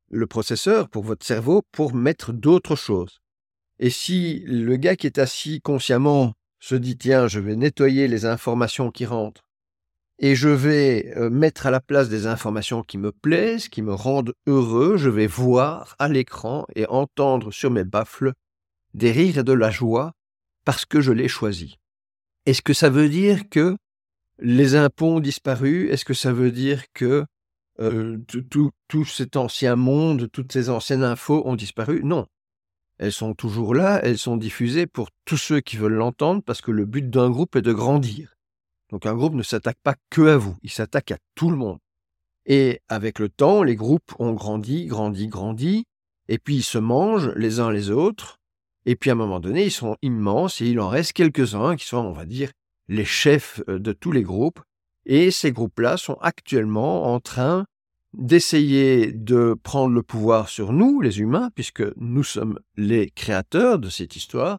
le 0.08 0.26
processeur, 0.26 0.88
pour 0.88 1.02
votre 1.02 1.26
cerveau, 1.26 1.62
pour 1.72 1.94
mettre 1.94 2.32
d'autres 2.32 2.76
choses. 2.76 3.20
Et 3.78 3.90
si 3.90 4.40
le 4.46 4.76
gars 4.76 4.96
qui 4.96 5.06
est 5.06 5.18
assis 5.18 5.60
consciemment 5.60 6.34
se 6.60 6.74
dit 6.74 6.96
tiens, 6.96 7.28
je 7.28 7.40
vais 7.40 7.56
nettoyer 7.56 8.08
les 8.08 8.24
informations 8.24 8.90
qui 8.90 9.04
rentrent 9.04 9.45
et 10.18 10.34
je 10.34 10.48
vais 10.48 11.12
euh, 11.16 11.28
mettre 11.28 11.66
à 11.66 11.70
la 11.70 11.80
place 11.80 12.08
des 12.08 12.26
informations 12.26 12.82
qui 12.82 12.98
me 12.98 13.12
plaisent, 13.12 13.68
qui 13.68 13.82
me 13.82 13.92
rendent 13.92 14.34
heureux, 14.46 14.96
je 14.96 15.10
vais 15.10 15.26
voir 15.26 15.94
à 15.98 16.08
l'écran 16.08 16.66
et 16.74 16.86
entendre 16.86 17.52
sur 17.52 17.70
mes 17.70 17.84
baffles 17.84 18.32
des 18.94 19.12
rires 19.12 19.38
et 19.38 19.44
de 19.44 19.52
la 19.52 19.70
joie 19.70 20.12
parce 20.64 20.86
que 20.86 21.00
je 21.00 21.12
l'ai 21.12 21.28
choisi. 21.28 21.78
Est-ce 22.46 22.62
que 22.62 22.72
ça 22.72 22.88
veut 22.88 23.08
dire 23.08 23.48
que 23.50 23.76
les 24.38 24.74
impôts 24.74 25.16
ont 25.16 25.20
disparu? 25.20 25.88
Est-ce 25.88 26.04
que 26.04 26.14
ça 26.14 26.32
veut 26.32 26.50
dire 26.50 26.84
que 26.94 27.26
euh, 27.78 28.16
tout, 28.50 28.70
tout 28.88 29.04
cet 29.04 29.36
ancien 29.36 29.76
monde, 29.76 30.30
toutes 30.32 30.52
ces 30.52 30.70
anciennes 30.70 31.04
infos 31.04 31.42
ont 31.46 31.56
disparu? 31.56 32.02
Non. 32.04 32.26
Elles 32.98 33.12
sont 33.12 33.34
toujours 33.34 33.74
là, 33.74 34.00
elles 34.02 34.16
sont 34.16 34.38
diffusées 34.38 34.86
pour 34.86 35.10
tous 35.26 35.36
ceux 35.36 35.60
qui 35.60 35.76
veulent 35.76 35.92
l'entendre 35.92 36.42
parce 36.42 36.62
que 36.62 36.70
le 36.70 36.86
but 36.86 37.10
d'un 37.10 37.28
groupe 37.28 37.54
est 37.56 37.62
de 37.62 37.74
grandir. 37.74 38.35
Donc 38.90 39.06
un 39.06 39.14
groupe 39.14 39.34
ne 39.34 39.42
s'attaque 39.42 39.78
pas 39.82 39.96
que 40.10 40.22
à 40.22 40.36
vous, 40.36 40.56
il 40.62 40.70
s'attaque 40.70 41.10
à 41.10 41.18
tout 41.34 41.50
le 41.50 41.56
monde. 41.56 41.78
Et 42.46 42.80
avec 42.88 43.18
le 43.18 43.28
temps, 43.28 43.62
les 43.62 43.74
groupes 43.74 44.14
ont 44.18 44.32
grandi, 44.32 44.86
grandi, 44.86 45.26
grandi, 45.26 45.84
et 46.28 46.38
puis 46.38 46.56
ils 46.56 46.62
se 46.62 46.78
mangent 46.78 47.32
les 47.36 47.58
uns 47.60 47.70
les 47.70 47.90
autres, 47.90 48.38
et 48.84 48.94
puis 48.94 49.10
à 49.10 49.14
un 49.14 49.16
moment 49.16 49.40
donné, 49.40 49.64
ils 49.64 49.72
sont 49.72 49.96
immenses, 50.02 50.60
et 50.60 50.66
il 50.66 50.78
en 50.80 50.88
reste 50.88 51.12
quelques-uns 51.12 51.74
qui 51.74 51.86
sont, 51.86 51.98
on 51.98 52.12
va 52.12 52.24
dire, 52.24 52.52
les 52.88 53.04
chefs 53.04 53.60
euh, 53.68 53.80
de 53.80 53.92
tous 53.92 54.12
les 54.12 54.22
groupes, 54.22 54.60
et 55.06 55.32
ces 55.32 55.52
groupes-là 55.52 55.96
sont 55.96 56.18
actuellement 56.20 57.12
en 57.12 57.20
train 57.20 57.66
d'essayer 58.12 59.12
de 59.12 59.54
prendre 59.62 59.94
le 59.94 60.02
pouvoir 60.02 60.48
sur 60.48 60.72
nous, 60.72 61.00
les 61.00 61.20
humains, 61.20 61.50
puisque 61.54 61.84
nous 61.96 62.24
sommes 62.24 62.60
les 62.76 63.10
créateurs 63.10 63.78
de 63.78 63.88
cette 63.88 64.14
histoire, 64.14 64.58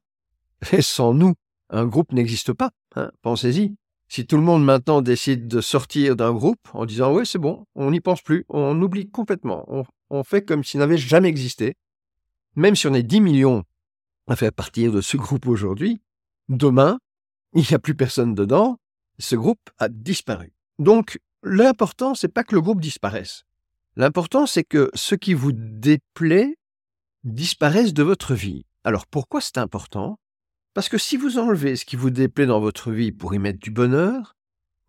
et 0.74 0.81
sans 0.81 1.13
nous, 1.13 1.34
un 1.69 1.86
groupe 1.86 2.12
n'existe 2.12 2.53
pas. 2.53 2.72
Hein, 2.96 3.12
Pensez-y. 3.22 3.75
Si 4.09 4.25
tout 4.25 4.37
le 4.37 4.43
monde 4.43 4.63
maintenant 4.63 5.01
décide 5.01 5.47
de 5.47 5.59
sortir 5.59 6.15
d'un 6.15 6.31
groupe 6.31 6.67
en 6.73 6.85
disant 6.85 7.13
ouais 7.13 7.25
c'est 7.25 7.39
bon, 7.39 7.65
on 7.75 7.91
n'y 7.91 7.99
pense 7.99 8.21
plus, 8.21 8.45
on 8.49 8.81
oublie 8.81 9.09
complètement, 9.09 9.65
on, 10.09 10.23
fait 10.23 10.43
comme 10.43 10.63
s'il 10.63 10.79
n'avait 10.79 10.97
jamais 10.97 11.27
existé, 11.27 11.75
même 12.55 12.75
si 12.75 12.87
on 12.87 12.93
est 12.93 13.03
10 13.03 13.21
millions 13.21 13.63
à 14.27 14.35
faire 14.35 14.53
partir 14.53 14.91
de 14.91 15.01
ce 15.01 15.17
groupe 15.17 15.47
aujourd'hui, 15.47 16.01
demain, 16.47 16.99
il 17.53 17.65
n'y 17.67 17.73
a 17.73 17.79
plus 17.79 17.95
personne 17.95 18.33
dedans, 18.33 18.79
ce 19.19 19.35
groupe 19.35 19.69
a 19.77 19.89
disparu. 19.89 20.53
Donc 20.79 21.19
l'important 21.43 22.15
c'est 22.15 22.27
pas 22.29 22.43
que 22.43 22.55
le 22.55 22.61
groupe 22.61 22.79
disparaisse. 22.79 23.43
L'important 23.97 24.45
c'est 24.45 24.63
que 24.63 24.89
ce 24.93 25.15
qui 25.15 25.33
vous 25.33 25.51
déplaît 25.51 26.57
disparaisse 27.25 27.93
de 27.93 28.03
votre 28.03 28.35
vie. 28.35 28.65
Alors 28.85 29.05
pourquoi 29.05 29.41
c'est 29.41 29.57
important? 29.57 30.17
Parce 30.77 30.89
que 30.89 31.00
si 31.00 31.17
vous 31.17 31.39
enlevez 31.39 31.75
ce 31.75 31.86
qui 31.86 31.96
vous 31.96 32.12
déplaît 32.12 32.46
dans 32.46 32.60
votre 32.60 32.91
vie 32.91 33.12
pour 33.12 33.34
y 33.34 33.39
mettre 33.39 33.57
du 33.57 33.72
bonheur, 33.72 34.36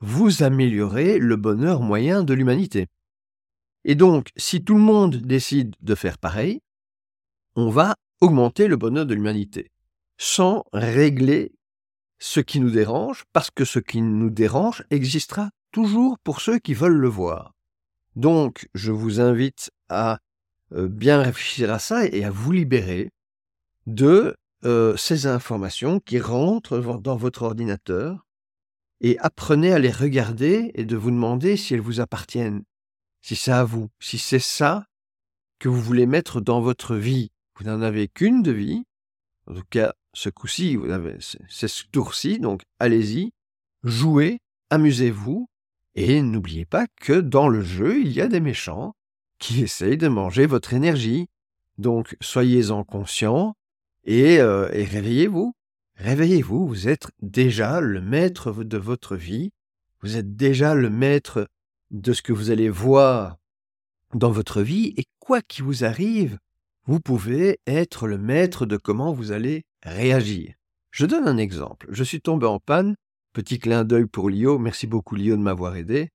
vous 0.01 0.43
améliorez 0.43 1.19
le 1.19 1.37
bonheur 1.37 1.81
moyen 1.81 2.23
de 2.25 2.35
l'humanité. 2.35 2.89
Et 3.87 3.95
donc, 3.95 4.29
si 4.37 4.63
tout 4.63 4.75
le 4.75 4.83
monde 4.83 5.17
décide 5.17 5.75
de 5.81 5.95
faire 5.95 6.19
pareil, 6.19 6.61
on 7.57 7.71
va 7.71 7.95
augmenter 8.21 8.69
le 8.69 8.77
bonheur 8.77 9.07
de 9.07 9.15
l'humanité, 9.15 9.71
sans 10.19 10.63
régler 10.75 11.53
ce 12.19 12.41
qui 12.41 12.61
nous 12.61 12.71
dérange, 12.71 13.25
parce 13.33 13.51
que 13.51 13.65
ce 13.65 13.79
qui 13.79 14.03
nous 14.03 14.29
dérange 14.29 14.85
existera 14.91 15.49
toujours 15.73 16.19
pour 16.19 16.43
ceux 16.43 16.59
qui 16.59 16.75
veulent 16.75 17.01
le 17.01 17.09
voir. 17.09 17.55
Donc, 18.15 18.69
je 18.75 18.93
vous 18.93 19.21
invite 19.21 19.71
à 19.89 20.19
euh, 20.73 20.87
bien 20.87 21.23
réfléchir 21.23 21.73
à 21.73 21.79
ça 21.79 22.05
et 22.05 22.25
à 22.25 22.31
vous 22.31 22.53
libérer 22.53 23.09
de 23.87 24.37
euh, 24.65 24.97
ces 24.97 25.27
informations 25.27 26.01
qui 26.01 26.19
rentrent 26.19 26.79
dans 26.79 27.17
votre 27.17 27.43
ordinateur 27.43 28.27
et 29.01 29.19
apprenez 29.21 29.73
à 29.73 29.79
les 29.79 29.91
regarder 29.91 30.73
et 30.75 30.85
de 30.85 30.97
vous 30.97 31.11
demander 31.11 31.57
si 31.57 31.75
elles 31.75 31.81
vous 31.81 32.01
appartiennent, 32.01 32.65
si 33.23 33.37
c'est 33.37 33.53
à 33.53 33.65
vous, 33.65 33.89
si 34.01 34.19
c'est 34.19 34.39
ça 34.39 34.87
que 35.59 35.69
vous 35.69 35.81
voulez 35.81 36.07
mettre 36.07 36.41
dans 36.41 36.61
votre 36.61 36.97
vie. 36.97 37.31
Vous 37.57 37.65
n'en 37.65 37.83
avez 37.83 38.09
qu'une 38.09 38.43
de 38.43 38.53
vie. 38.53 38.85
En 39.47 39.55
tout 39.55 39.65
cas, 39.71 39.95
ce 40.13 40.29
coup-ci, 40.29 40.77
vous 40.77 40.91
avez, 40.91 41.17
c'est 41.49 41.69
ce 41.69 41.85
tour-ci, 41.91 42.39
donc 42.39 42.63
allez-y, 42.79 43.33
jouez, 43.85 44.41
amusez-vous, 44.71 45.49
et 45.95 46.23
n'oubliez 46.23 46.65
pas 46.65 46.87
que 47.01 47.15
dans 47.15 47.49
le 47.49 47.63
jeu, 47.63 48.01
il 48.01 48.13
y 48.13 48.21
a 48.21 48.29
des 48.29 48.41
méchants 48.41 48.95
qui 49.39 49.63
essayent 49.63 49.97
de 49.97 50.09
manger 50.09 50.47
votre 50.47 50.75
énergie. 50.75 51.29
Donc, 51.77 52.17
soyez-en 52.21 52.85
conscients, 52.85 53.55
euh, 54.09 54.71
et, 54.73 54.85
réveillez-vous. 54.85 55.55
Réveillez-vous, 55.97 56.67
vous 56.67 56.89
êtes 56.89 57.09
déjà 57.21 57.81
le 57.81 58.01
maître 58.01 58.53
de 58.53 58.79
votre 58.79 59.17
vie, 59.17 59.51
vous 60.01 60.17
êtes 60.17 60.37
déjà 60.37 60.75
le 60.75 60.91
maître 60.91 61.49
de 61.91 62.13
ce 62.13 62.23
que 62.23 62.33
vous 62.33 62.51
allez 62.51 62.69
voir 62.69 63.37
dans 64.15 64.31
votre 64.31 64.63
vie, 64.63 64.95
et 64.97 65.05
quoi 65.19 65.43
qu'il 65.43 65.65
vous 65.65 65.85
arrive, 65.85 66.39
vous 66.87 67.01
pouvez 67.01 67.59
être 67.67 68.07
le 68.07 68.17
maître 68.17 68.65
de 68.65 68.77
comment 68.77 69.13
vous 69.13 69.33
allez 69.33 69.65
réagir. 69.83 70.55
Je 70.93 71.05
donne 71.05 71.27
un 71.27 71.37
exemple. 71.37 71.89
Je 71.91 72.05
suis 72.05 72.21
tombé 72.21 72.47
en 72.47 72.61
panne, 72.61 72.95
petit 73.33 73.59
clin 73.59 73.85
d'œil 73.85 74.07
pour 74.07 74.31
Lio, 74.31 74.59
merci 74.59 74.87
beaucoup 74.87 75.17
Lio 75.17 75.37
de 75.37 75.43
m'avoir 75.43 75.77
aidé, 75.77 76.11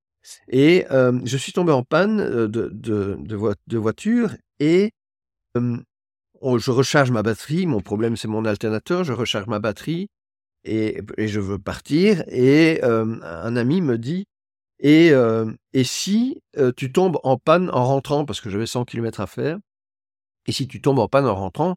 et 0.47 0.85
euh, 0.91 1.19
je 1.25 1.37
suis 1.37 1.51
tombé 1.51 1.73
en 1.73 1.83
panne 1.83 2.21
euh, 2.21 2.47
de, 2.47 2.69
de, 2.71 3.77
voiture, 3.77 4.35
et 4.59 4.91
je 6.43 6.71
recharge 6.71 7.11
ma 7.11 7.23
batterie. 7.23 7.65
Mon 7.65 7.81
problème, 7.81 8.17
c'est 8.17 8.27
mon 8.27 8.45
alternateur. 8.45 9.03
Je 9.03 9.13
recharge 9.13 9.47
ma 9.47 9.59
batterie 9.59 10.09
et, 10.63 11.01
je 11.17 11.39
veux 11.39 11.59
partir. 11.59 12.23
Et 12.27 12.79
euh, 12.83 13.19
un 13.21 13.55
ami 13.55 13.81
me 13.81 13.97
dit 13.97 14.25
Et, 14.79 15.11
euh, 15.11 15.51
et 15.73 15.83
si 15.83 16.41
euh, 16.57 16.71
tu 16.75 16.91
tombes 16.91 17.19
en 17.23 17.37
panne 17.37 17.69
en 17.71 17.85
rentrant, 17.85 18.25
parce 18.25 18.41
que 18.41 18.49
j'avais 18.49 18.65
100 18.65 18.85
km 18.85 19.21
à 19.21 19.27
faire, 19.27 19.57
et 20.45 20.51
si 20.51 20.67
tu 20.67 20.81
tombes 20.81 20.99
en 20.99 21.07
panne 21.07 21.25
en 21.25 21.35
rentrant, 21.35 21.75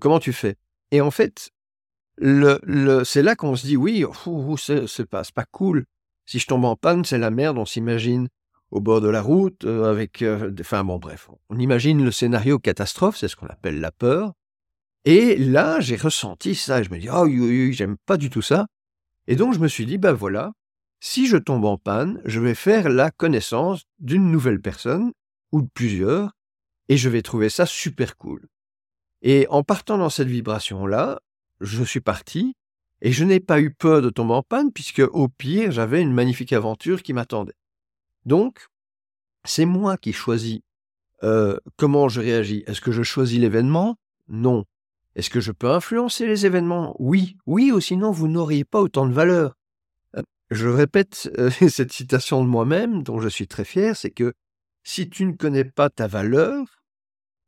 comment 0.00 0.20
tu 0.20 0.32
fais? 0.32 0.56
Et 0.92 1.00
en 1.00 1.10
fait, 1.10 1.50
le, 2.16 2.60
le, 2.62 3.04
c'est 3.04 3.22
là 3.22 3.36
qu'on 3.36 3.56
se 3.56 3.66
dit 3.66 3.76
Oui, 3.76 4.04
c'est 4.58 5.06
pas, 5.06 5.22
pas 5.34 5.44
cool. 5.50 5.84
Si 6.26 6.38
je 6.38 6.46
tombe 6.46 6.64
en 6.64 6.76
panne, 6.76 7.04
c'est 7.04 7.18
la 7.18 7.30
merde, 7.30 7.58
on 7.58 7.66
s'imagine 7.66 8.28
au 8.76 8.80
bord 8.80 9.00
de 9.00 9.08
la 9.08 9.22
route, 9.22 9.64
euh, 9.64 9.90
avec... 9.90 10.20
Euh, 10.20 10.52
enfin 10.60 10.84
bon, 10.84 10.98
bref, 10.98 11.30
on 11.48 11.58
imagine 11.58 12.04
le 12.04 12.10
scénario 12.10 12.58
catastrophe, 12.58 13.16
c'est 13.16 13.26
ce 13.26 13.34
qu'on 13.34 13.46
appelle 13.46 13.80
la 13.80 13.90
peur. 13.90 14.34
Et 15.06 15.36
là, 15.36 15.80
j'ai 15.80 15.96
ressenti 15.96 16.54
ça, 16.54 16.82
je 16.82 16.90
me 16.90 16.98
dis, 16.98 17.08
oh 17.08 17.24
oui, 17.24 17.40
oui, 17.40 17.72
j'aime 17.72 17.96
pas 18.04 18.18
du 18.18 18.28
tout 18.28 18.42
ça. 18.42 18.66
Et 19.28 19.34
donc, 19.34 19.54
je 19.54 19.60
me 19.60 19.68
suis 19.68 19.86
dit, 19.86 19.96
ben 19.96 20.12
voilà, 20.12 20.52
si 21.00 21.26
je 21.26 21.38
tombe 21.38 21.64
en 21.64 21.78
panne, 21.78 22.20
je 22.26 22.38
vais 22.38 22.54
faire 22.54 22.90
la 22.90 23.10
connaissance 23.10 23.84
d'une 23.98 24.30
nouvelle 24.30 24.60
personne, 24.60 25.12
ou 25.52 25.62
de 25.62 25.68
plusieurs, 25.72 26.32
et 26.90 26.98
je 26.98 27.08
vais 27.08 27.22
trouver 27.22 27.48
ça 27.48 27.64
super 27.64 28.18
cool. 28.18 28.46
Et 29.22 29.46
en 29.48 29.62
partant 29.62 29.96
dans 29.96 30.10
cette 30.10 30.28
vibration-là, 30.28 31.20
je 31.62 31.82
suis 31.82 32.02
parti, 32.02 32.52
et 33.00 33.12
je 33.12 33.24
n'ai 33.24 33.40
pas 33.40 33.58
eu 33.58 33.72
peur 33.72 34.02
de 34.02 34.10
tomber 34.10 34.34
en 34.34 34.42
panne, 34.42 34.70
puisque 34.70 35.02
au 35.12 35.28
pire, 35.28 35.70
j'avais 35.70 36.02
une 36.02 36.12
magnifique 36.12 36.52
aventure 36.52 37.02
qui 37.02 37.14
m'attendait. 37.14 37.54
Donc, 38.26 38.66
c'est 39.44 39.64
moi 39.64 39.96
qui 39.96 40.12
choisis 40.12 40.60
euh, 41.22 41.56
comment 41.76 42.08
je 42.08 42.20
réagis. 42.20 42.64
Est-ce 42.66 42.80
que 42.80 42.92
je 42.92 43.02
choisis 43.02 43.38
l'événement? 43.38 43.96
Non. 44.28 44.64
Est-ce 45.14 45.30
que 45.30 45.40
je 45.40 45.52
peux 45.52 45.70
influencer 45.70 46.26
les 46.26 46.44
événements? 46.44 46.94
Oui, 46.98 47.36
oui, 47.46 47.72
ou 47.72 47.80
sinon 47.80 48.10
vous 48.10 48.28
n'auriez 48.28 48.64
pas 48.64 48.80
autant 48.80 49.06
de 49.06 49.12
valeur. 49.12 49.56
Euh, 50.16 50.22
je 50.50 50.68
répète 50.68 51.30
euh, 51.38 51.50
cette 51.68 51.92
citation 51.92 52.42
de 52.44 52.48
moi-même, 52.48 53.02
dont 53.02 53.20
je 53.20 53.28
suis 53.28 53.46
très 53.46 53.64
fier, 53.64 53.96
c'est 53.96 54.10
que 54.10 54.34
si 54.82 55.08
tu 55.08 55.24
ne 55.24 55.32
connais 55.32 55.64
pas 55.64 55.88
ta 55.88 56.06
valeur, 56.06 56.82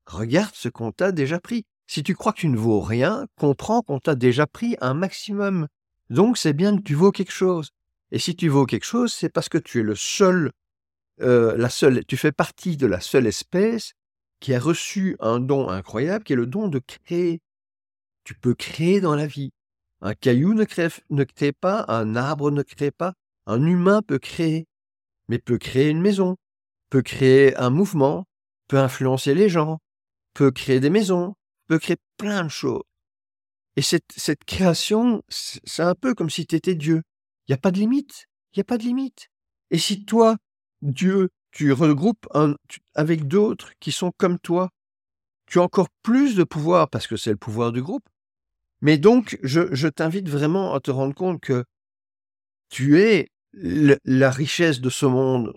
regarde 0.07 0.55
ce 0.55 0.69
qu'on 0.69 0.93
t'a 0.93 1.13
déjà 1.13 1.41
pris. 1.41 1.67
Si 1.87 2.03
tu 2.03 2.15
crois 2.15 2.33
que 2.33 2.41
tu 2.41 2.49
ne 2.49 2.57
vaux 2.57 2.81
rien, 2.81 3.27
comprends 3.37 3.83
qu'on 3.83 3.99
t'a 3.99 4.15
déjà 4.15 4.47
pris 4.47 4.77
un 4.81 4.95
maximum. 4.95 5.69
Donc 6.09 6.39
c'est 6.39 6.53
bien 6.53 6.77
que 6.77 6.83
tu 6.83 6.95
vaux 6.95 7.13
quelque 7.13 7.33
chose. 7.33 7.71
Et 8.13 8.19
si 8.19 8.35
tu 8.35 8.49
vaux 8.49 8.65
quelque 8.65 8.85
chose, 8.85 9.13
c'est 9.13 9.29
parce 9.29 9.49
que 9.49 9.59
tu 9.59 9.81
es 9.81 9.83
le 9.83 9.95
seul 9.95 10.53
euh, 11.21 11.57
la 11.57 11.69
seule, 11.69 12.05
tu 12.05 12.17
fais 12.17 12.33
partie 12.33 12.77
de 12.77 12.87
la 12.87 13.01
seule 13.01 13.27
espèce 13.27 13.93
qui 14.41 14.55
a 14.55 14.61
reçu 14.61 15.17
un 15.21 15.41
don 15.41 15.69
incroyable, 15.69 16.25
qui 16.25 16.33
est 16.33 16.37
le 16.37 16.47
don 16.47 16.69
de 16.69 16.79
créer. 16.79 17.41
Tu 18.25 18.35
peux 18.35 18.55
créer 18.55 19.01
dans 19.01 19.15
la 19.15 19.27
vie. 19.27 19.51
Un 20.01 20.15
caillou 20.15 20.55
ne 20.55 20.65
crée, 20.65 20.89
ne 21.11 21.25
pas, 21.51 21.85
un 21.89 22.15
arbre 22.15 22.51
ne 22.51 22.63
crée 22.63 22.93
pas, 22.93 23.15
un 23.47 23.67
humain 23.67 24.01
peut 24.03 24.19
créer, 24.19 24.67
mais 25.29 25.39
peut 25.39 25.59
créer 25.59 25.89
une 25.89 26.01
maison, 26.01 26.37
peut 26.91 27.03
créer 27.03 27.57
un 27.57 27.71
mouvement, 27.71 28.27
peut 28.69 28.79
influencer 28.79 29.35
les 29.35 29.49
gens, 29.49 29.79
peut 30.35 30.53
créer 30.53 30.79
des 30.79 30.91
maisons, 30.91 31.35
peut 31.67 31.79
créer 31.79 31.97
plein 32.17 32.45
de 32.45 32.49
choses. 32.49 32.83
Et 33.77 33.83
cette, 33.83 34.13
cette 34.17 34.45
création, 34.45 35.23
c'est 35.29 35.83
un 35.83 35.95
peu 35.95 36.15
comme 36.15 36.31
si 36.31 36.47
tu 36.47 36.57
étais 36.57 36.75
Dieu. 36.75 37.03
Il 37.47 37.53
n'y 37.53 37.55
a 37.55 37.59
pas 37.59 37.71
de 37.71 37.79
limite. 37.79 38.27
Il 38.53 38.59
n'y 38.59 38.63
a 38.63 38.65
pas 38.65 38.79
de 38.79 38.83
limite. 38.83 39.29
Et 39.71 39.79
si 39.79 40.05
toi, 40.05 40.37
Dieu, 40.83 41.31
tu 41.51 41.73
regroupes 41.73 42.27
un, 42.35 42.55
avec 42.95 43.27
d'autres 43.27 43.73
qui 43.81 43.93
sont 43.93 44.13
comme 44.17 44.39
toi, 44.39 44.71
tu 45.47 45.59
as 45.59 45.63
encore 45.63 45.89
plus 46.03 46.37
de 46.37 46.45
pouvoir 46.45 46.89
parce 46.91 47.07
que 47.07 47.17
c'est 47.17 47.31
le 47.31 47.37
pouvoir 47.37 47.73
du 47.73 47.83
groupe. 47.83 48.09
Mais 48.81 48.99
donc, 48.99 49.39
je, 49.43 49.75
je 49.75 49.89
t'invite 49.89 50.29
vraiment 50.29 50.75
à 50.75 50.81
te 50.81 50.91
rendre 50.91 51.15
compte 51.15 51.41
que 51.41 51.65
tu 52.69 53.01
es 53.01 53.29
la 53.53 54.31
richesse 54.31 54.81
de 54.81 54.91
ce 54.91 55.07
monde. 55.07 55.53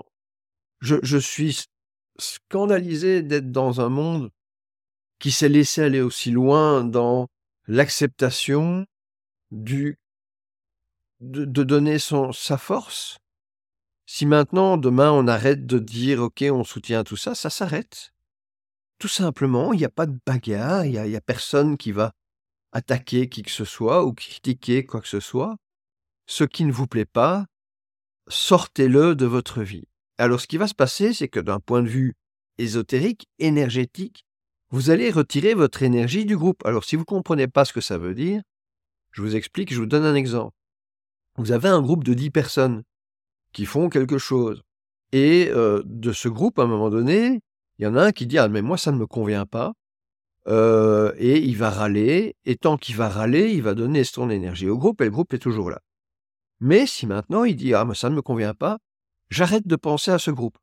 Je, 0.80 0.96
je 1.04 1.18
suis 1.18 1.66
scandalisé 2.18 3.22
d'être 3.22 3.52
dans 3.52 3.82
un 3.82 3.90
monde 3.90 4.32
qui 5.20 5.32
s'est 5.32 5.50
laissé 5.50 5.82
aller 5.84 6.02
aussi 6.02 6.32
loin 6.32 6.84
dans 6.84 7.28
l'acceptation 7.68 8.86
du 9.52 9.98
de, 11.20 11.46
de, 11.46 11.64
donner 11.64 12.00
son 12.00 12.32
sa 12.32 12.58
force. 12.58 13.20
Si 14.14 14.26
maintenant, 14.26 14.76
demain, 14.76 15.10
on 15.10 15.26
arrête 15.26 15.66
de 15.66 15.80
dire 15.80 16.22
OK, 16.22 16.44
on 16.52 16.66
soutient 16.66 17.06
tout 17.06 17.16
ça, 17.16 17.34
ça 17.34 17.50
s'arrête. 17.50 18.14
Tout 19.00 19.08
simplement, 19.08 19.72
il 19.72 19.78
n'y 19.78 19.86
a 19.86 19.90
pas 19.90 20.06
de 20.06 20.20
bagarre, 20.28 20.86
il 20.86 21.02
n'y 21.02 21.16
a, 21.16 21.22
personne 21.22 21.78
qui 21.78 21.94
va 21.94 22.12
attaquer 22.74 23.30
qui 23.30 23.42
que 23.42 23.50
ce 23.50 23.64
soit 23.64 24.04
ou 24.04 24.12
critiquer 24.12 24.86
quoi 24.86 25.00
que 25.00 25.08
ce 25.08 25.22
soit. 25.22 25.56
Ce 26.28 26.44
qui 26.44 26.66
ne 26.66 26.74
vous 26.74 26.88
plaît 26.88 27.06
pas, 27.06 27.46
sortez-le 28.28 29.16
de 29.16 29.26
votre 29.26 29.62
vie. 29.62 29.88
Alors 30.18 30.42
ce 30.42 30.48
qui 30.48 30.58
va 30.58 30.68
se 30.68 30.76
passer, 30.76 31.14
c'est 31.14 31.30
que 31.30 31.40
d'un 31.40 31.62
point 31.62 31.82
de 31.82 31.88
vue 31.88 32.16
ésotérique, 32.58 33.30
énergétique, 33.40 34.26
vous 34.72 34.90
allez 34.90 35.10
retirer 35.10 35.54
votre 35.54 35.84
énergie 35.84 36.26
du 36.26 36.36
groupe. 36.36 36.66
Alors 36.66 36.84
si 36.84 36.98
vous 36.98 37.04
ne 37.04 37.06
comprenez 37.06 37.48
pas 37.48 37.64
ce 37.64 37.72
que 37.72 37.80
ça 37.80 37.98
veut 37.98 38.14
dire, 38.14 38.42
je 39.12 39.22
vous 39.22 39.38
explique, 39.38 39.74
je 39.74 39.80
vous 39.80 39.86
donne 39.86 40.04
un 40.04 40.16
exemple. 40.16 40.54
Vous 41.38 41.54
avez 41.54 41.70
un 41.70 41.82
groupe 41.82 42.04
de 42.04 42.14
10 42.14 42.30
personnes 42.30 42.84
qui 43.54 43.66
font 43.66 43.90
quelque 43.90 44.18
chose. 44.18 44.62
Et 45.12 45.50
euh, 45.52 45.82
de 45.86 46.12
ce 46.14 46.30
groupe, 46.30 46.60
à 46.60 46.64
un 46.64 46.68
moment 46.68 46.90
donné, 46.90 47.42
il 47.78 47.84
y 47.84 47.88
en 47.88 47.96
a 47.96 48.04
un 48.04 48.12
qui 48.12 48.28
dit 48.28 48.38
Ah, 48.38 48.48
mais 48.48 48.62
moi, 48.62 48.78
ça 48.78 48.92
ne 48.92 48.98
me 48.98 49.08
convient 49.08 49.46
pas. 49.46 49.74
Euh, 50.48 51.14
et 51.18 51.40
il 51.40 51.58
va 51.58 51.70
râler. 51.70 52.36
Et 52.46 52.56
tant 52.56 52.78
qu'il 52.78 52.96
va 52.96 53.10
râler, 53.10 53.52
il 53.52 53.62
va 53.62 53.74
donner 53.74 54.04
son 54.04 54.30
énergie 54.30 54.70
au 54.70 54.78
groupe 54.78 55.02
et 55.02 55.06
le 55.06 55.12
groupe 55.12 55.34
est 55.34 55.40
toujours 55.40 55.70
là. 55.70 55.82
Mais 56.60 56.86
si 56.86 57.08
maintenant 57.08 57.44
il 57.44 57.56
dit 57.56 57.74
Ah, 57.74 57.86
mais 57.86 57.96
ça 57.96 58.10
ne 58.10 58.16
me 58.16 58.22
convient 58.22 58.54
pas, 58.54 58.78
j'arrête 59.30 59.68
de 59.68 59.76
penser 59.76 60.12
à 60.12 60.20
ce 60.20 60.32
groupe. 60.32 60.58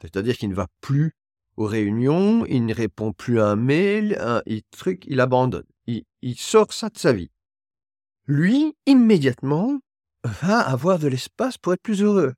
C'est-à-dire 0.00 0.36
qu'il 0.36 0.48
ne 0.48 0.54
va 0.54 0.66
plus 0.80 1.12
aux 1.56 1.66
réunions, 1.66 2.46
il 2.46 2.64
ne 2.66 2.74
répond 2.74 3.12
plus 3.12 3.40
à 3.40 3.48
un 3.48 3.56
mail, 3.56 4.16
un, 4.20 4.42
il, 4.46 4.62
truc, 4.70 5.04
il 5.06 5.20
abandonne. 5.20 5.66
Il, 5.86 6.04
il 6.22 6.36
sort 6.36 6.72
ça 6.72 6.88
de 6.88 6.98
sa 6.98 7.12
vie. 7.12 7.30
Lui, 8.26 8.74
immédiatement, 8.86 9.80
va 10.24 10.60
avoir 10.60 10.98
de 10.98 11.08
l'espace 11.08 11.58
pour 11.58 11.72
être 11.72 11.82
plus 11.82 12.02
heureux. 12.02 12.34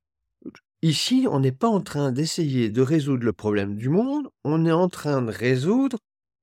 Ici, 0.83 1.26
on 1.31 1.41
n'est 1.41 1.53
pas 1.53 1.69
en 1.69 1.81
train 1.81 2.12
d'essayer 2.12 2.69
de 2.69 2.83
résoudre 2.83 3.25
le 3.25 3.33
problème 3.33 3.76
du 3.76 3.88
monde, 3.88 4.29
on 4.45 4.67
est 4.67 4.73
en 4.73 4.88
train 4.88 5.23
de 5.23 5.33
résoudre 5.33 5.99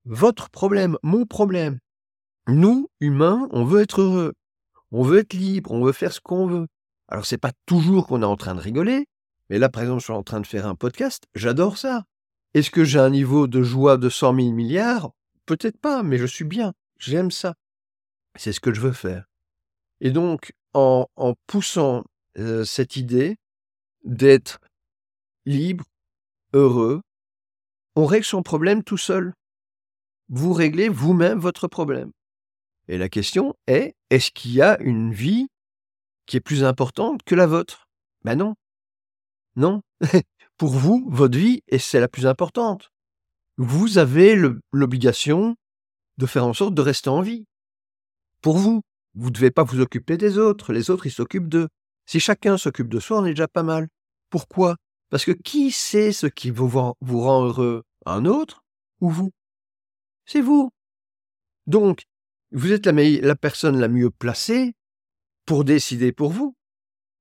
votre 0.05 0.49
problème, 0.49 0.97
mon 1.03 1.25
problème. 1.25 1.77
Nous, 2.47 2.89
humains, 2.99 3.47
on 3.51 3.65
veut 3.65 3.81
être 3.81 4.01
heureux, 4.01 4.33
on 4.91 5.03
veut 5.03 5.19
être 5.19 5.33
libre, 5.33 5.71
on 5.71 5.83
veut 5.83 5.91
faire 5.91 6.11
ce 6.11 6.19
qu'on 6.19 6.47
veut. 6.47 6.67
Alors 7.07 7.25
c'est 7.25 7.37
pas 7.37 7.51
toujours 7.65 8.07
qu'on 8.07 8.23
est 8.23 8.25
en 8.25 8.37
train 8.37 8.55
de 8.55 8.59
rigoler, 8.59 9.05
mais 9.49 9.59
là, 9.59 9.69
par 9.69 9.83
exemple, 9.83 9.99
je 9.99 10.05
suis 10.05 10.13
en 10.13 10.23
train 10.23 10.39
de 10.39 10.47
faire 10.47 10.65
un 10.65 10.75
podcast, 10.75 11.25
j'adore 11.35 11.77
ça. 11.77 12.05
Est-ce 12.53 12.71
que 12.71 12.83
j'ai 12.83 12.99
un 12.99 13.09
niveau 13.09 13.47
de 13.47 13.61
joie 13.61 13.97
de 13.97 14.09
100 14.09 14.35
000 14.35 14.51
milliards? 14.51 15.11
Peut-être 15.45 15.79
pas, 15.79 16.03
mais 16.03 16.17
je 16.17 16.25
suis 16.25 16.45
bien, 16.45 16.73
j'aime 16.97 17.31
ça. 17.31 17.55
C'est 18.35 18.53
ce 18.53 18.59
que 18.59 18.73
je 18.73 18.81
veux 18.81 18.91
faire. 18.91 19.25
Et 19.99 20.11
donc, 20.11 20.53
en, 20.73 21.07
poussant 21.47 22.03
euh, 22.37 22.63
cette 22.63 22.95
idée 22.95 23.37
d'être 24.03 24.59
libre, 25.45 25.85
heureux, 26.53 27.01
on 27.95 28.05
règle 28.05 28.25
son 28.25 28.43
problème 28.43 28.83
tout 28.83 28.97
seul. 28.97 29.33
Vous 30.29 30.53
réglez 30.53 30.89
vous-même 30.89 31.39
votre 31.39 31.67
problème. 31.67 32.11
Et 32.87 32.97
la 32.97 33.09
question 33.09 33.55
est, 33.67 33.95
est-ce 34.09 34.31
qu'il 34.31 34.53
y 34.53 34.61
a 34.61 34.79
une 34.81 35.13
vie 35.13 35.47
qui 36.25 36.37
est 36.37 36.41
plus 36.41 36.63
importante 36.63 37.23
que 37.23 37.35
la 37.35 37.47
vôtre? 37.47 37.87
Ben 38.23 38.35
non. 38.35 38.55
Non. 39.55 39.81
Pour 40.57 40.71
vous, 40.71 41.05
votre 41.09 41.37
vie, 41.37 41.63
et 41.67 41.79
c'est 41.79 41.99
la 41.99 42.07
plus 42.07 42.25
importante. 42.27 42.91
Vous 43.57 43.97
avez 43.97 44.35
l'obligation 44.71 45.55
de 46.17 46.25
faire 46.25 46.45
en 46.45 46.53
sorte 46.53 46.73
de 46.73 46.81
rester 46.81 47.09
en 47.09 47.21
vie. 47.21 47.45
Pour 48.41 48.57
vous. 48.57 48.81
Vous 49.15 49.27
ne 49.27 49.33
devez 49.33 49.51
pas 49.51 49.63
vous 49.63 49.79
occuper 49.79 50.17
des 50.17 50.37
autres, 50.37 50.73
les 50.73 50.89
autres, 50.89 51.05
ils 51.05 51.11
s'occupent 51.11 51.49
d'eux. 51.49 51.67
Si 52.05 52.19
chacun 52.19 52.57
s'occupe 52.57 52.89
de 52.89 52.99
soi, 52.99 53.19
on 53.19 53.25
est 53.25 53.31
déjà 53.31 53.47
pas 53.47 53.63
mal. 53.63 53.87
Pourquoi? 54.29 54.77
Parce 55.09 55.25
que 55.25 55.31
qui 55.31 55.71
sait 55.71 56.11
ce 56.11 56.27
qui 56.27 56.51
vous, 56.51 56.67
rend 56.69 57.45
heureux? 57.45 57.83
Un 58.05 58.25
autre 58.25 58.63
ou 59.01 59.09
vous? 59.09 59.31
C'est 60.25 60.41
vous. 60.41 60.71
Donc, 61.67 62.03
vous 62.51 62.71
êtes 62.71 62.87
la, 62.87 63.35
personne 63.35 63.79
la 63.79 63.87
mieux 63.87 64.09
placée 64.09 64.73
pour 65.45 65.63
décider 65.65 66.11
pour 66.11 66.31
vous. 66.31 66.55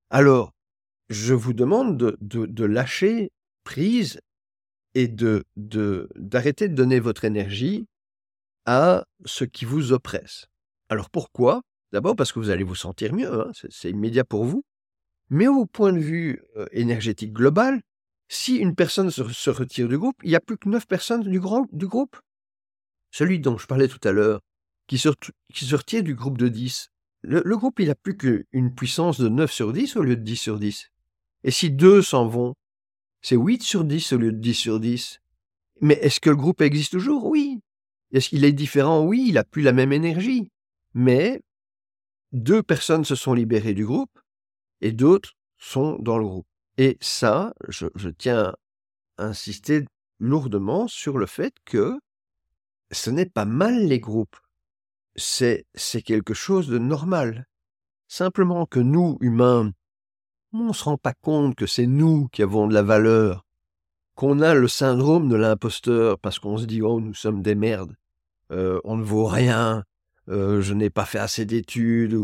Alors, 0.08 0.52
je 1.08 1.34
vous 1.34 1.52
demande 1.52 1.96
de, 1.96 2.64
lâcher 2.64 3.32
prise 3.64 4.20
et 4.94 5.08
de 5.08 5.44
d'arrêter 5.56 6.68
de 6.68 6.74
donner 6.74 7.00
votre 7.00 7.24
énergie 7.24 7.86
à 8.66 9.04
ce 9.24 9.44
qui 9.44 9.64
vous 9.64 9.92
oppresse. 9.92 10.46
Alors 10.88 11.10
pourquoi? 11.10 11.62
D'abord 11.92 12.16
parce 12.16 12.32
que 12.32 12.38
vous 12.38 12.50
allez 12.50 12.64
vous 12.64 12.74
sentir 12.74 13.12
mieux, 13.12 13.32
hein, 13.32 13.50
c'est 13.70 13.90
immédiat 13.90 14.24
pour 14.24 14.44
vous. 14.44 14.64
Mais 15.28 15.48
au 15.48 15.66
point 15.66 15.92
de 15.92 15.98
vue 15.98 16.42
euh, 16.56 16.66
énergétique 16.72 17.32
global, 17.32 17.80
si 18.28 18.56
une 18.56 18.74
personne 18.74 19.10
se, 19.10 19.50
retire 19.50 19.88
du 19.88 19.98
groupe, 19.98 20.16
il 20.22 20.30
n'y 20.30 20.36
a 20.36 20.40
plus 20.40 20.56
que 20.56 20.68
9 20.68 20.86
personnes 20.86 21.22
du, 21.22 21.40
groupe. 21.40 22.16
Celui 23.10 23.40
dont 23.40 23.58
je 23.58 23.66
parlais 23.66 23.88
tout 23.88 24.00
à 24.06 24.12
l'heure, 24.12 24.40
qui, 24.86 24.98
se, 24.98 25.08
retire 25.74 26.02
du 26.02 26.14
groupe 26.14 26.38
de 26.38 26.48
10, 26.48 26.90
le, 27.22 27.42
le 27.44 27.56
groupe, 27.56 27.80
il 27.80 27.88
n'a 27.88 27.94
plus 27.94 28.16
qu'une 28.16 28.74
puissance 28.74 29.20
de 29.20 29.28
9 29.28 29.50
sur 29.52 29.72
10 29.72 29.96
au 29.96 30.02
lieu 30.02 30.16
de 30.16 30.22
10 30.22 30.36
sur 30.36 30.58
10. 30.58 30.90
Et 31.42 31.50
si 31.50 31.70
deux 31.70 32.02
s'en 32.02 32.26
vont, 32.26 32.54
c'est 33.22 33.36
8 33.36 33.62
sur 33.62 33.84
10 33.84 34.12
au 34.12 34.18
lieu 34.18 34.32
de 34.32 34.38
10 34.38 34.54
sur 34.54 34.80
10. 34.80 35.20
Mais 35.80 35.94
est-ce 35.94 36.20
que 36.20 36.30
le 36.30 36.36
groupe 36.36 36.60
existe 36.60 36.92
toujours? 36.92 37.26
Oui. 37.26 37.60
Est-ce 38.12 38.28
qu'il 38.28 38.44
est 38.44 38.52
différent? 38.52 39.04
Oui, 39.04 39.26
il 39.28 39.34
n'a 39.34 39.44
plus 39.44 39.62
la 39.62 39.72
même 39.72 39.92
énergie. 39.92 40.50
Mais 40.94 41.40
deux 42.32 42.62
personnes 42.62 43.04
se 43.04 43.14
sont 43.14 43.34
libérées 43.34 43.74
du 43.74 43.84
groupe 43.84 44.18
et 44.80 44.92
d'autres 44.92 45.32
sont 45.58 45.96
dans 45.98 46.18
le 46.18 46.24
groupe. 46.24 46.46
Et 46.78 46.96
ça, 47.00 47.54
je, 47.68 47.86
tiens 48.16 48.54
à 49.18 49.24
insister 49.26 49.84
lourdement 50.18 50.88
sur 50.88 51.18
le 51.18 51.26
fait 51.26 51.54
que 51.64 51.98
ce 52.90 53.10
n'est 53.10 53.26
pas 53.26 53.44
mal 53.44 53.86
les 53.86 54.00
groupes. 54.00 54.36
C'est, 55.16 55.66
quelque 56.04 56.34
chose 56.34 56.68
de 56.68 56.78
normal. 56.78 57.46
Simplement 58.08 58.66
que 58.66 58.80
nous, 58.80 59.18
humains, 59.20 59.72
on 60.52 60.68
ne 60.68 60.72
se 60.72 60.84
rend 60.84 60.96
pas 60.96 61.14
compte 61.14 61.54
que 61.54 61.66
c'est 61.66 61.86
nous 61.86 62.28
qui 62.28 62.42
avons 62.42 62.66
de 62.66 62.74
la 62.74 62.82
valeur, 62.82 63.44
qu'on 64.14 64.40
a 64.40 64.54
le 64.54 64.66
syndrome 64.66 65.28
de 65.28 65.36
l'imposteur 65.36 66.18
parce 66.18 66.38
qu'on 66.38 66.56
se 66.56 66.64
dit, 66.64 66.82
oh, 66.82 67.00
nous 67.00 67.14
sommes 67.14 67.42
des 67.42 67.54
merdes, 67.54 67.94
euh, 68.50 68.80
on 68.84 68.96
ne 68.96 69.04
vaut 69.04 69.26
rien, 69.26 69.84
euh, 70.28 70.60
je 70.60 70.74
n'ai 70.74 70.90
pas 70.90 71.04
fait 71.04 71.18
assez 71.18 71.44
d'études. 71.44 72.18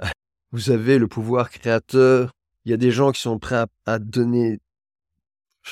Vous 0.52 0.70
avez 0.70 0.98
le 0.98 1.08
pouvoir 1.08 1.50
créateur. 1.50 2.32
Il 2.64 2.70
y 2.70 2.74
a 2.74 2.78
des 2.78 2.90
gens 2.90 3.12
qui 3.12 3.20
sont 3.20 3.38
prêts 3.38 3.64
à, 3.86 3.98
donner 3.98 4.58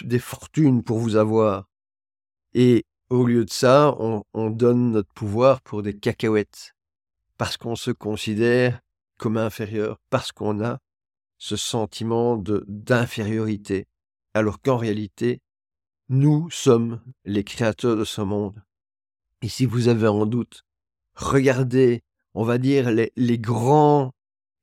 des 0.03 0.19
fortunes 0.19 0.83
pour 0.83 0.99
vous 0.99 1.17
avoir. 1.17 1.69
Et 2.55 2.85
au 3.09 3.27
lieu 3.27 3.45
de 3.45 3.51
ça, 3.51 3.95
on, 3.99 4.25
on 4.35 4.51
donne 4.51 4.93
notre 4.93 5.13
pouvoir 5.15 5.63
pour 5.63 5.83
des 5.83 5.95
cacahuètes. 5.95 6.75
Parce 7.39 7.57
qu'on 7.57 7.77
se 7.77 7.91
considère 7.91 8.81
comme 9.17 9.37
inférieur, 9.37 9.99
parce 10.11 10.33
qu'on 10.33 10.63
a 10.63 10.79
ce 11.39 11.57
sentiment 11.57 12.37
d'infériorité, 12.37 13.87
alors 14.35 14.61
qu'en 14.61 14.77
réalité, 14.77 15.41
nous 16.09 16.51
sommes 16.51 17.01
les 17.25 17.43
créateurs 17.43 17.97
de 17.97 18.05
ce 18.05 18.21
monde. 18.21 18.63
Et 19.41 19.49
si 19.49 19.67
vous 19.67 19.89
avez 19.89 20.09
en 20.09 20.27
doute, 20.27 20.65
regardez, 21.15 22.03
on 22.35 22.45
va 22.45 22.59
dire, 22.59 22.91
les, 22.91 23.13
les 23.17 23.39
grands 23.39 24.13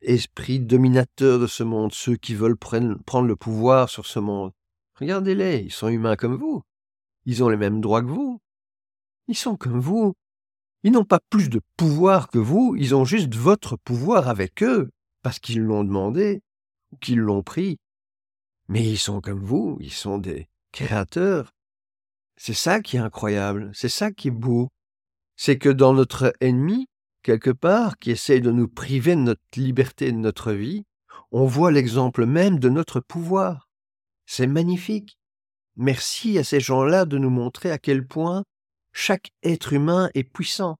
esprits 0.01 0.59
dominateurs 0.59 1.39
de 1.39 1.47
ce 1.47 1.63
monde, 1.63 1.93
ceux 1.93 2.15
qui 2.15 2.35
veulent 2.35 2.57
prendre 2.57 3.21
le 3.27 3.35
pouvoir 3.35 3.89
sur 3.89 4.05
ce 4.05 4.19
monde. 4.19 4.51
Regardez-les, 4.95 5.59
ils 5.59 5.71
sont 5.71 5.87
humains 5.87 6.15
comme 6.15 6.35
vous. 6.35 6.63
Ils 7.25 7.43
ont 7.43 7.49
les 7.49 7.57
mêmes 7.57 7.81
droits 7.81 8.01
que 8.01 8.07
vous. 8.07 8.41
Ils 9.27 9.37
sont 9.37 9.55
comme 9.55 9.79
vous. 9.79 10.15
Ils 10.83 10.91
n'ont 10.91 11.05
pas 11.05 11.19
plus 11.29 11.49
de 11.49 11.61
pouvoir 11.77 12.29
que 12.29 12.39
vous, 12.39 12.75
ils 12.77 12.95
ont 12.95 13.03
juste 13.03 13.35
votre 13.35 13.75
pouvoir 13.75 14.29
avec 14.29 14.63
eux, 14.63 14.89
parce 15.21 15.39
qu'ils 15.39 15.61
l'ont 15.61 15.83
demandé 15.83 16.41
ou 16.91 16.97
qu'ils 16.97 17.19
l'ont 17.19 17.43
pris. 17.43 17.77
Mais 18.69 18.85
ils 18.85 18.97
sont 18.97 19.19
comme 19.19 19.43
vous, 19.43 19.77
ils 19.81 19.91
sont 19.91 20.17
des 20.17 20.47
créateurs. 20.71 21.53
C'est 22.37 22.53
ça 22.53 22.79
qui 22.79 22.95
est 22.95 23.01
incroyable, 23.01 23.71
c'est 23.73 23.89
ça 23.89 24.11
qui 24.11 24.29
est 24.29 24.31
beau. 24.31 24.69
C'est 25.41 25.57
que 25.57 25.69
dans 25.69 25.93
notre 25.93 26.33
ennemi, 26.41 26.89
quelque 27.23 27.49
part, 27.49 27.97
qui 27.97 28.11
essaye 28.11 28.41
de 28.41 28.51
nous 28.51 28.67
priver 28.67 29.15
de 29.15 29.21
notre 29.21 29.41
liberté, 29.55 30.11
de 30.11 30.17
notre 30.17 30.51
vie, 30.51 30.83
on 31.31 31.45
voit 31.45 31.71
l'exemple 31.71 32.25
même 32.25 32.59
de 32.59 32.67
notre 32.67 32.99
pouvoir. 32.99 33.69
C'est 34.25 34.47
magnifique. 34.47 35.17
Merci 35.77 36.37
à 36.37 36.43
ces 36.43 36.59
gens-là 36.59 37.05
de 37.05 37.17
nous 37.17 37.29
montrer 37.29 37.71
à 37.71 37.77
quel 37.77 38.05
point 38.05 38.43
chaque 38.91 39.31
être 39.41 39.71
humain 39.71 40.09
est 40.13 40.25
puissant. 40.25 40.75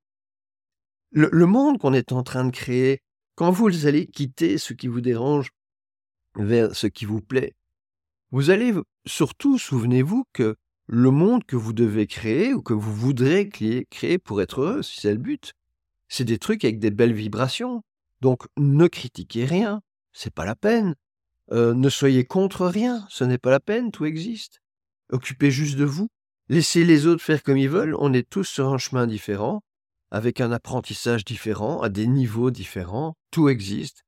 Le, 1.12 1.45
monde 1.45 1.78
qu'on 1.78 1.93
est 1.93 2.12
en 2.12 2.24
train 2.24 2.43
de 2.43 2.52
créer, 2.52 3.00
quand 3.36 3.52
vous 3.52 3.86
allez 3.86 4.08
quitter 4.08 4.58
ce 4.58 4.74
qui 4.74 4.88
vous 4.88 5.00
dérange 5.00 5.52
vers 6.36 6.76
ce 6.76 6.88
qui 6.88 7.06
vous 7.06 7.22
plaît, 7.22 7.56
vous 8.32 8.50
allez 8.50 8.74
surtout, 9.06 9.58
souvenez-vous 9.58 10.26
que 10.34 10.58
le 10.91 11.12
monde 11.12 11.43
que 11.45 11.56
vous 11.56 11.71
devez 11.71 12.08
créer 12.08 12.52
ou 12.52 12.63
que 12.63 12.73
vous 12.73 12.95
voudrez 12.95 13.47
créer 13.47 14.17
pour 14.17 14.41
être 14.41 14.62
heureux, 14.62 14.82
si 14.82 14.99
c'est 14.99 15.12
le 15.12 15.19
but, 15.19 15.54
c'est 16.08 16.23
des 16.23 16.39
trucs 16.39 16.65
avec 16.65 16.80
des 16.80 16.89
belles 16.89 17.13
vibrations. 17.13 17.84
Donc 18.21 18.47
ne 18.58 18.88
critiquez 18.88 19.45
rien, 19.45 19.84
c'est 20.13 20.34
pas 20.34 20.45
la 20.45 20.56
peine. 20.56 20.95
Euh, 21.52 21.75
ne 21.75 21.89
soyez 21.89 22.25
contre 22.25 22.65
rien, 22.65 23.06
ce 23.10 23.23
n'est 23.23 23.38
pas 23.38 23.52
la 23.52 23.60
peine, 23.60 23.91
tout 23.91 24.06
existe. 24.06 24.62
Occupez 25.12 25.52
juste 25.52 25.78
de 25.78 25.86
vous. 25.86 26.10
Laissez 26.47 26.84
les 26.84 27.06
autres 27.06 27.21
faire 27.21 27.43
comme 27.43 27.58
ils 27.58 27.69
veulent, 27.69 27.95
on 27.99 28.12
est 28.12 28.28
tous 28.28 28.45
sur 28.45 28.69
un 28.69 28.80
chemin 28.80 29.06
différent, 29.06 29.62
avec 30.10 30.41
un 30.41 30.52
apprentissage 30.52 31.23
différent, 31.23 31.82
à 31.82 31.89
des 31.89 32.08
niveaux 32.08 32.49
différents, 32.49 33.15
tout 33.30 33.47
existe. 33.47 34.06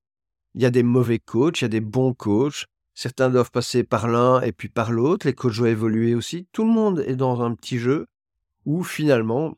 Il 0.55 0.63
y 0.63 0.65
a 0.65 0.71
des 0.71 0.81
mauvais 0.81 1.19
coachs, 1.19 1.61
il 1.61 1.63
y 1.63 1.65
a 1.65 1.69
des 1.69 1.79
bons 1.79 2.15
coachs, 2.15 2.65
certains 2.93 3.29
doivent 3.29 3.51
passer 3.51 3.83
par 3.83 4.07
l'un 4.07 4.41
et 4.41 4.51
puis 4.51 4.69
par 4.69 4.91
l'autre, 4.91 5.27
les 5.27 5.33
coachs 5.33 5.55
doivent 5.55 5.71
évoluer 5.71 6.15
aussi, 6.15 6.47
tout 6.51 6.65
le 6.65 6.71
monde 6.71 6.99
est 7.07 7.15
dans 7.15 7.41
un 7.41 7.55
petit 7.55 7.77
jeu 7.77 8.07
où 8.65 8.83
finalement 8.83 9.57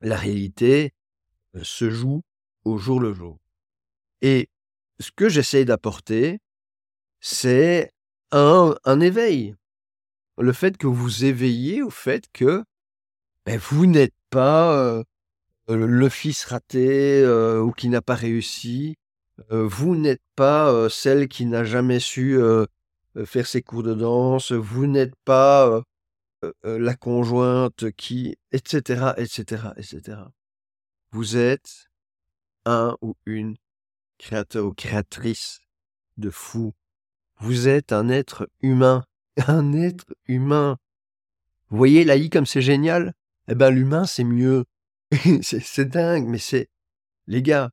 la 0.00 0.16
réalité 0.16 0.92
euh, 1.56 1.60
se 1.62 1.90
joue 1.90 2.22
au 2.64 2.78
jour 2.78 3.00
le 3.00 3.12
jour. 3.12 3.38
Et 4.22 4.48
ce 5.00 5.10
que 5.12 5.28
j'essaye 5.28 5.64
d'apporter, 5.64 6.40
c'est 7.20 7.92
un, 8.30 9.00
éveil, 9.00 9.54
le 10.36 10.52
fait 10.52 10.76
que 10.76 10.86
vous 10.86 11.24
éveillez 11.24 11.82
au 11.82 11.90
fait 11.90 12.24
que 12.32 12.64
ben, 13.46 13.58
vous 13.58 13.86
n'êtes 13.86 14.14
pas 14.30 14.74
euh, 14.74 15.02
le 15.68 16.08
fils 16.08 16.44
raté 16.44 17.20
euh, 17.22 17.60
ou 17.60 17.72
qui 17.72 17.88
n'a 17.88 18.02
pas 18.02 18.14
réussi. 18.14 18.96
Euh, 19.50 19.66
vous 19.66 19.96
n'êtes 19.96 20.22
pas 20.36 20.88
celle 20.88 21.28
qui 21.28 21.46
n'a 21.46 21.64
jamais 21.64 22.00
su 22.00 22.38
faire 23.24 23.46
ses 23.46 23.62
cours 23.62 23.82
de 23.82 23.94
danse. 23.94 24.52
Vous 24.52 24.86
n'êtes 24.86 25.14
pas 25.24 25.82
la 26.64 26.94
conjointe 26.94 27.90
qui, 27.92 28.36
etc., 28.52 29.12
etc., 29.16 29.62
etc. 29.76 30.18
Vous 31.12 31.36
êtes 31.36 31.88
un 32.64 32.96
ou 33.00 33.14
une 33.26 33.56
créateur 34.18 34.66
ou 34.66 34.72
créatrice 34.72 35.60
de 36.16 36.30
fou. 36.30 36.74
Vous 37.40 37.68
êtes 37.68 37.92
un 37.92 38.08
être 38.08 38.48
humain 38.60 39.04
un 39.46 39.72
être 39.72 40.04
humain. 40.26 40.78
Vous 41.70 41.76
voyez 41.76 42.04
l'AI 42.04 42.28
comme 42.30 42.46
c'est 42.46 42.62
génial 42.62 43.14
Eh 43.48 43.54
ben 43.54 43.70
l'humain 43.70 44.04
c'est 44.04 44.24
mieux. 44.24 44.64
c'est 45.42 45.84
dingue, 45.84 46.26
mais 46.26 46.38
c'est... 46.38 46.68
Les 47.26 47.42
gars, 47.42 47.70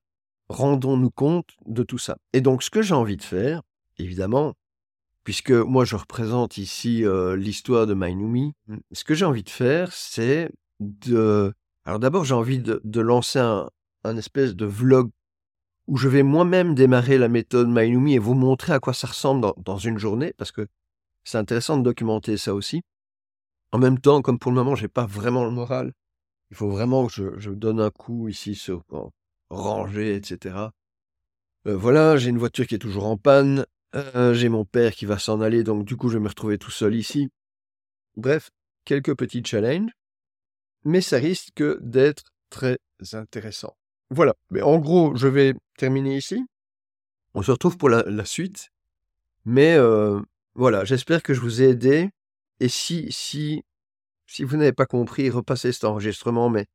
rendons-nous 0.49 1.11
compte 1.11 1.49
de 1.65 1.83
tout 1.83 1.97
ça. 1.97 2.17
Et 2.33 2.41
donc 2.41 2.63
ce 2.63 2.69
que 2.69 2.81
j'ai 2.81 2.93
envie 2.93 3.17
de 3.17 3.23
faire, 3.23 3.61
évidemment, 3.97 4.53
puisque 5.23 5.51
moi 5.51 5.85
je 5.85 5.95
représente 5.95 6.57
ici 6.57 7.03
euh, 7.03 7.35
l'histoire 7.35 7.87
de 7.87 7.93
Mainumi, 7.93 8.53
ce 8.91 9.03
que 9.03 9.13
j'ai 9.13 9.25
envie 9.25 9.43
de 9.43 9.49
faire, 9.49 9.91
c'est 9.91 10.51
de... 10.79 11.53
Alors 11.85 11.99
d'abord 11.99 12.25
j'ai 12.25 12.33
envie 12.33 12.59
de, 12.59 13.01
lancer 13.01 13.39
un, 13.39 13.69
espèce 14.17 14.55
de 14.55 14.65
vlog 14.65 15.09
où 15.87 15.97
je 15.97 16.09
vais 16.09 16.23
moi-même 16.23 16.75
démarrer 16.75 17.17
la 17.17 17.27
méthode 17.27 17.67
Mainumi 17.67 18.15
et 18.15 18.19
vous 18.19 18.33
montrer 18.33 18.73
à 18.73 18.79
quoi 18.79 18.93
ça 18.93 19.07
ressemble 19.07 19.41
dans, 19.41 19.55
dans 19.57 19.77
une 19.77 19.99
journée, 19.99 20.33
parce 20.37 20.51
que 20.51 20.67
c'est 21.23 21.37
intéressant 21.37 21.77
de 21.77 21.83
documenter 21.83 22.37
ça 22.37 22.53
aussi. 22.53 22.81
En 23.71 23.77
même 23.77 23.99
temps, 23.99 24.21
comme 24.21 24.39
pour 24.39 24.51
le 24.51 24.55
moment, 24.55 24.75
j'ai 24.75 24.87
pas 24.87 25.05
vraiment 25.05 25.43
le 25.43 25.51
moral, 25.51 25.91
il 26.51 26.55
faut 26.55 26.69
vraiment 26.69 27.07
que 27.07 27.37
je, 27.37 27.49
donne 27.49 27.81
un 27.81 27.89
coup 27.89 28.29
ici 28.29 28.55
sur 28.55 28.83
ranger, 29.49 30.15
etc. 30.15 30.55
Euh, 31.67 31.75
voilà, 31.75 32.17
j'ai 32.17 32.29
une 32.29 32.37
voiture 32.37 32.67
qui 32.67 32.75
est 32.75 32.79
toujours 32.79 33.05
en 33.05 33.17
panne. 33.17 33.65
Euh, 33.95 34.33
j'ai 34.33 34.49
mon 34.49 34.65
père 34.65 34.93
qui 34.93 35.05
va 35.05 35.17
s'en 35.17 35.41
aller, 35.41 35.63
donc 35.63 35.85
du 35.85 35.95
coup, 35.95 36.09
je 36.09 36.17
vais 36.17 36.23
me 36.23 36.27
retrouver 36.27 36.57
tout 36.57 36.71
seul 36.71 36.95
ici. 36.95 37.29
Bref, 38.17 38.49
quelques 38.83 39.15
petits 39.15 39.43
challenges, 39.43 39.91
mais 40.83 41.01
ça 41.01 41.17
risque 41.17 41.63
d'être 41.81 42.23
très 42.49 42.77
intéressant. 43.13 43.75
Voilà, 44.09 44.35
mais 44.51 44.61
en 44.61 44.77
gros, 44.79 45.15
je 45.15 45.27
vais 45.27 45.53
terminer 45.77 46.17
ici. 46.17 46.45
On 47.33 47.41
se 47.41 47.51
retrouve 47.51 47.77
pour 47.77 47.89
la, 47.89 48.25
suite. 48.25 48.69
Mais 49.45 49.75
euh, 49.75 50.21
voilà, 50.53 50.85
j'espère 50.85 51.23
que 51.23 51.33
je 51.33 51.41
vous 51.41 51.61
ai 51.61 51.69
aidé. 51.69 52.09
Et 52.59 52.69
si, 52.69 53.11
si, 53.11 53.63
si 54.27 54.43
vous 54.43 54.57
n'avez 54.57 54.73
pas 54.73 54.85
compris, 54.85 55.29
repassez 55.29 55.71
cet 55.71 55.83
enregistrement, 55.83 56.49
mais 56.49 56.65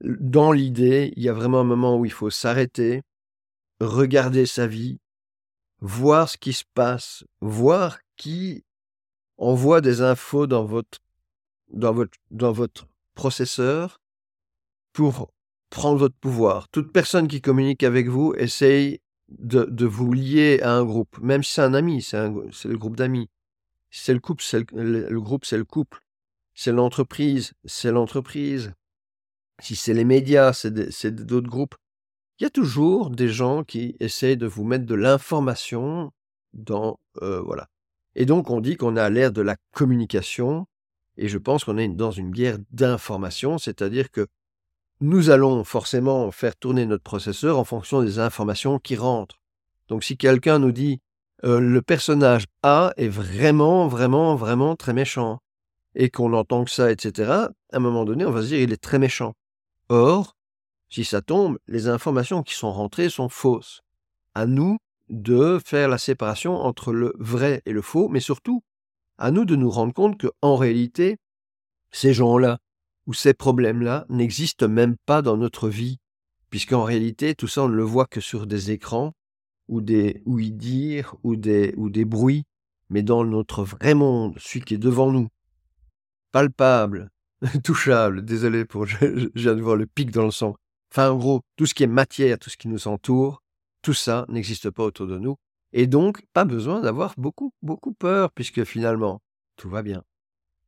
dans 0.00 0.52
l'idée, 0.52 1.12
il 1.16 1.22
y 1.22 1.28
a 1.28 1.32
vraiment 1.32 1.60
un 1.60 1.64
moment 1.64 1.96
où 1.96 2.04
il 2.04 2.12
faut 2.12 2.30
s'arrêter, 2.30 3.02
regarder 3.80 4.46
sa 4.46 4.66
vie, 4.66 4.98
voir 5.80 6.28
ce 6.28 6.36
qui 6.36 6.52
se 6.52 6.64
passe, 6.74 7.24
voir 7.40 7.98
qui 8.16 8.64
envoie 9.38 9.80
des 9.80 10.00
infos 10.02 10.46
dans 10.46 10.64
votre, 10.64 10.98
dans 11.70 11.92
votre, 11.92 12.16
dans 12.30 12.52
votre 12.52 12.86
processeur 13.14 14.00
pour 14.92 15.30
prendre 15.70 15.98
votre 15.98 16.16
pouvoir. 16.16 16.68
Toute 16.68 16.92
personne 16.92 17.28
qui 17.28 17.40
communique 17.40 17.82
avec 17.82 18.08
vous 18.08 18.34
essaye 18.36 19.00
de, 19.28 19.84
vous 19.84 20.12
lier 20.12 20.60
à 20.62 20.72
un 20.72 20.84
groupe, 20.84 21.18
même 21.18 21.42
si 21.42 21.54
c'est 21.54 21.62
un 21.62 21.74
ami, 21.74 22.02
c'est 22.02 22.22
le 22.64 22.78
groupe 22.78 22.96
d'amis. 22.96 23.28
C'est 23.90 24.14
le 24.14 24.20
couple, 24.20 24.42
c'est 24.42 24.70
le, 24.72 25.20
groupe, 25.20 25.44
c'est 25.44 25.56
le 25.56 25.64
couple. 25.64 26.00
C'est 26.54 26.72
l'entreprise, 26.72 27.52
c'est 27.64 27.90
l'entreprise. 27.90 28.72
Si 29.60 29.76
c'est 29.76 29.94
les 29.94 30.04
médias, 30.04 30.52
c'est 30.52 31.10
d'autres 31.14 31.48
groupes. 31.48 31.74
Il 32.38 32.44
y 32.44 32.46
a 32.46 32.50
toujours 32.50 33.10
des 33.10 33.28
gens 33.28 33.64
qui 33.64 33.96
essayent 34.00 34.36
de 34.36 34.46
vous 34.46 34.64
mettre 34.64 34.84
de 34.84 34.94
l'information 34.94 36.12
dans 36.52 36.98
euh, 37.22 37.40
voilà. 37.40 37.68
Et 38.14 38.26
donc 38.26 38.50
on 38.50 38.60
dit 38.60 38.76
qu'on 38.76 38.96
a 38.96 39.08
l'air 39.08 39.32
de 39.32 39.42
la 39.42 39.56
communication, 39.72 40.66
et 41.16 41.28
je 41.28 41.38
pense 41.38 41.64
qu'on 41.64 41.78
est 41.78 41.88
dans 41.88 42.10
une 42.10 42.30
guerre 42.30 42.58
d'information, 42.70 43.58
c'est-à-dire 43.58 44.10
que 44.10 44.26
nous 45.00 45.30
allons 45.30 45.64
forcément 45.64 46.30
faire 46.30 46.56
tourner 46.56 46.86
notre 46.86 47.02
processeur 47.02 47.58
en 47.58 47.64
fonction 47.64 48.02
des 48.02 48.18
informations 48.18 48.78
qui 48.78 48.96
rentrent. 48.96 49.40
Donc 49.88 50.04
si 50.04 50.16
quelqu'un 50.16 50.58
nous 50.58 50.72
dit 50.72 51.00
euh, 51.44 51.60
le 51.60 51.82
personnage 51.82 52.46
A 52.62 52.92
est 52.96 53.08
vraiment, 53.08 53.88
vraiment, 53.88 54.36
vraiment 54.36 54.76
très 54.76 54.94
méchant, 54.94 55.40
et 55.94 56.10
qu'on 56.10 56.32
entend 56.32 56.64
que 56.64 56.70
ça, 56.70 56.90
etc., 56.90 57.30
à 57.30 57.50
un 57.72 57.78
moment 57.78 58.04
donné, 58.04 58.24
on 58.24 58.30
va 58.30 58.42
se 58.42 58.48
dire 58.48 58.60
il 58.60 58.72
est 58.72 58.82
très 58.82 58.98
méchant. 58.98 59.34
Or, 59.88 60.36
si 60.88 61.04
ça 61.04 61.22
tombe, 61.22 61.58
les 61.66 61.88
informations 61.88 62.42
qui 62.42 62.54
sont 62.54 62.72
rentrées 62.72 63.10
sont 63.10 63.28
fausses. 63.28 63.82
À 64.34 64.46
nous 64.46 64.78
de 65.08 65.60
faire 65.64 65.88
la 65.88 65.98
séparation 65.98 66.56
entre 66.56 66.92
le 66.92 67.14
vrai 67.18 67.62
et 67.66 67.72
le 67.72 67.82
faux, 67.82 68.08
mais 68.08 68.20
surtout, 68.20 68.62
à 69.18 69.30
nous 69.30 69.44
de 69.44 69.56
nous 69.56 69.70
rendre 69.70 69.94
compte 69.94 70.18
que, 70.18 70.28
en 70.42 70.56
réalité, 70.56 71.18
ces 71.90 72.12
gens-là 72.12 72.58
où 73.06 73.14
ces 73.14 73.34
problèmes-là 73.34 74.04
n'existent 74.08 74.68
même 74.68 74.96
pas 75.06 75.22
dans 75.22 75.36
notre 75.36 75.68
vie, 75.68 75.98
puisqu'en 76.50 76.82
réalité, 76.82 77.34
tout 77.34 77.46
ça, 77.46 77.62
on 77.62 77.68
ne 77.68 77.74
le 77.74 77.84
voit 77.84 78.06
que 78.06 78.20
sur 78.20 78.46
des 78.46 78.72
écrans, 78.72 79.12
ou 79.68 79.80
des 79.80 80.22
ouï-dire, 80.26 81.14
ou 81.22 81.36
des, 81.36 81.72
ou 81.76 81.90
des 81.90 82.04
bruits, 82.04 82.44
mais 82.90 83.02
dans 83.02 83.24
notre 83.24 83.64
vrai 83.64 83.94
monde, 83.94 84.36
celui 84.38 84.60
qui 84.62 84.74
est 84.74 84.78
devant 84.78 85.10
nous, 85.10 85.28
palpable, 86.32 87.10
touchable, 87.64 88.24
désolé 88.24 88.64
pour, 88.64 88.86
je, 88.86 89.30
viens 89.34 89.54
de 89.54 89.62
voir 89.62 89.76
le 89.76 89.86
pic 89.86 90.10
dans 90.10 90.24
le 90.24 90.30
sang. 90.30 90.56
Enfin, 90.92 91.10
en 91.10 91.16
gros, 91.16 91.42
tout 91.56 91.66
ce 91.66 91.74
qui 91.74 91.82
est 91.82 91.88
matière, 91.88 92.38
tout 92.38 92.50
ce 92.50 92.56
qui 92.56 92.68
nous 92.68 92.88
entoure, 92.88 93.42
tout 93.82 93.94
ça 93.94 94.24
n'existe 94.28 94.70
pas 94.70 94.84
autour 94.84 95.06
de 95.06 95.18
nous. 95.18 95.36
Et 95.72 95.86
donc, 95.86 96.24
pas 96.32 96.44
besoin 96.44 96.80
d'avoir 96.80 97.14
beaucoup, 97.18 97.52
beaucoup 97.62 97.92
peur, 97.92 98.32
puisque 98.32 98.64
finalement, 98.64 99.20
tout 99.56 99.68
va 99.68 99.82
bien. 99.82 100.04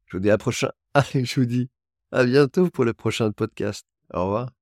Je 0.07 0.17
vous 0.17 0.23
dis 0.23 0.31
à 0.31 0.39
prochain. 0.39 0.71
Je 1.15 1.41
vous 1.41 1.47
dis 1.47 1.71
à 2.13 2.25
bientôt 2.25 2.69
pour 2.71 2.85
le 2.85 2.93
prochain 2.93 3.31
podcast. 3.33 3.87
Au 4.13 4.25
revoir. 4.25 4.58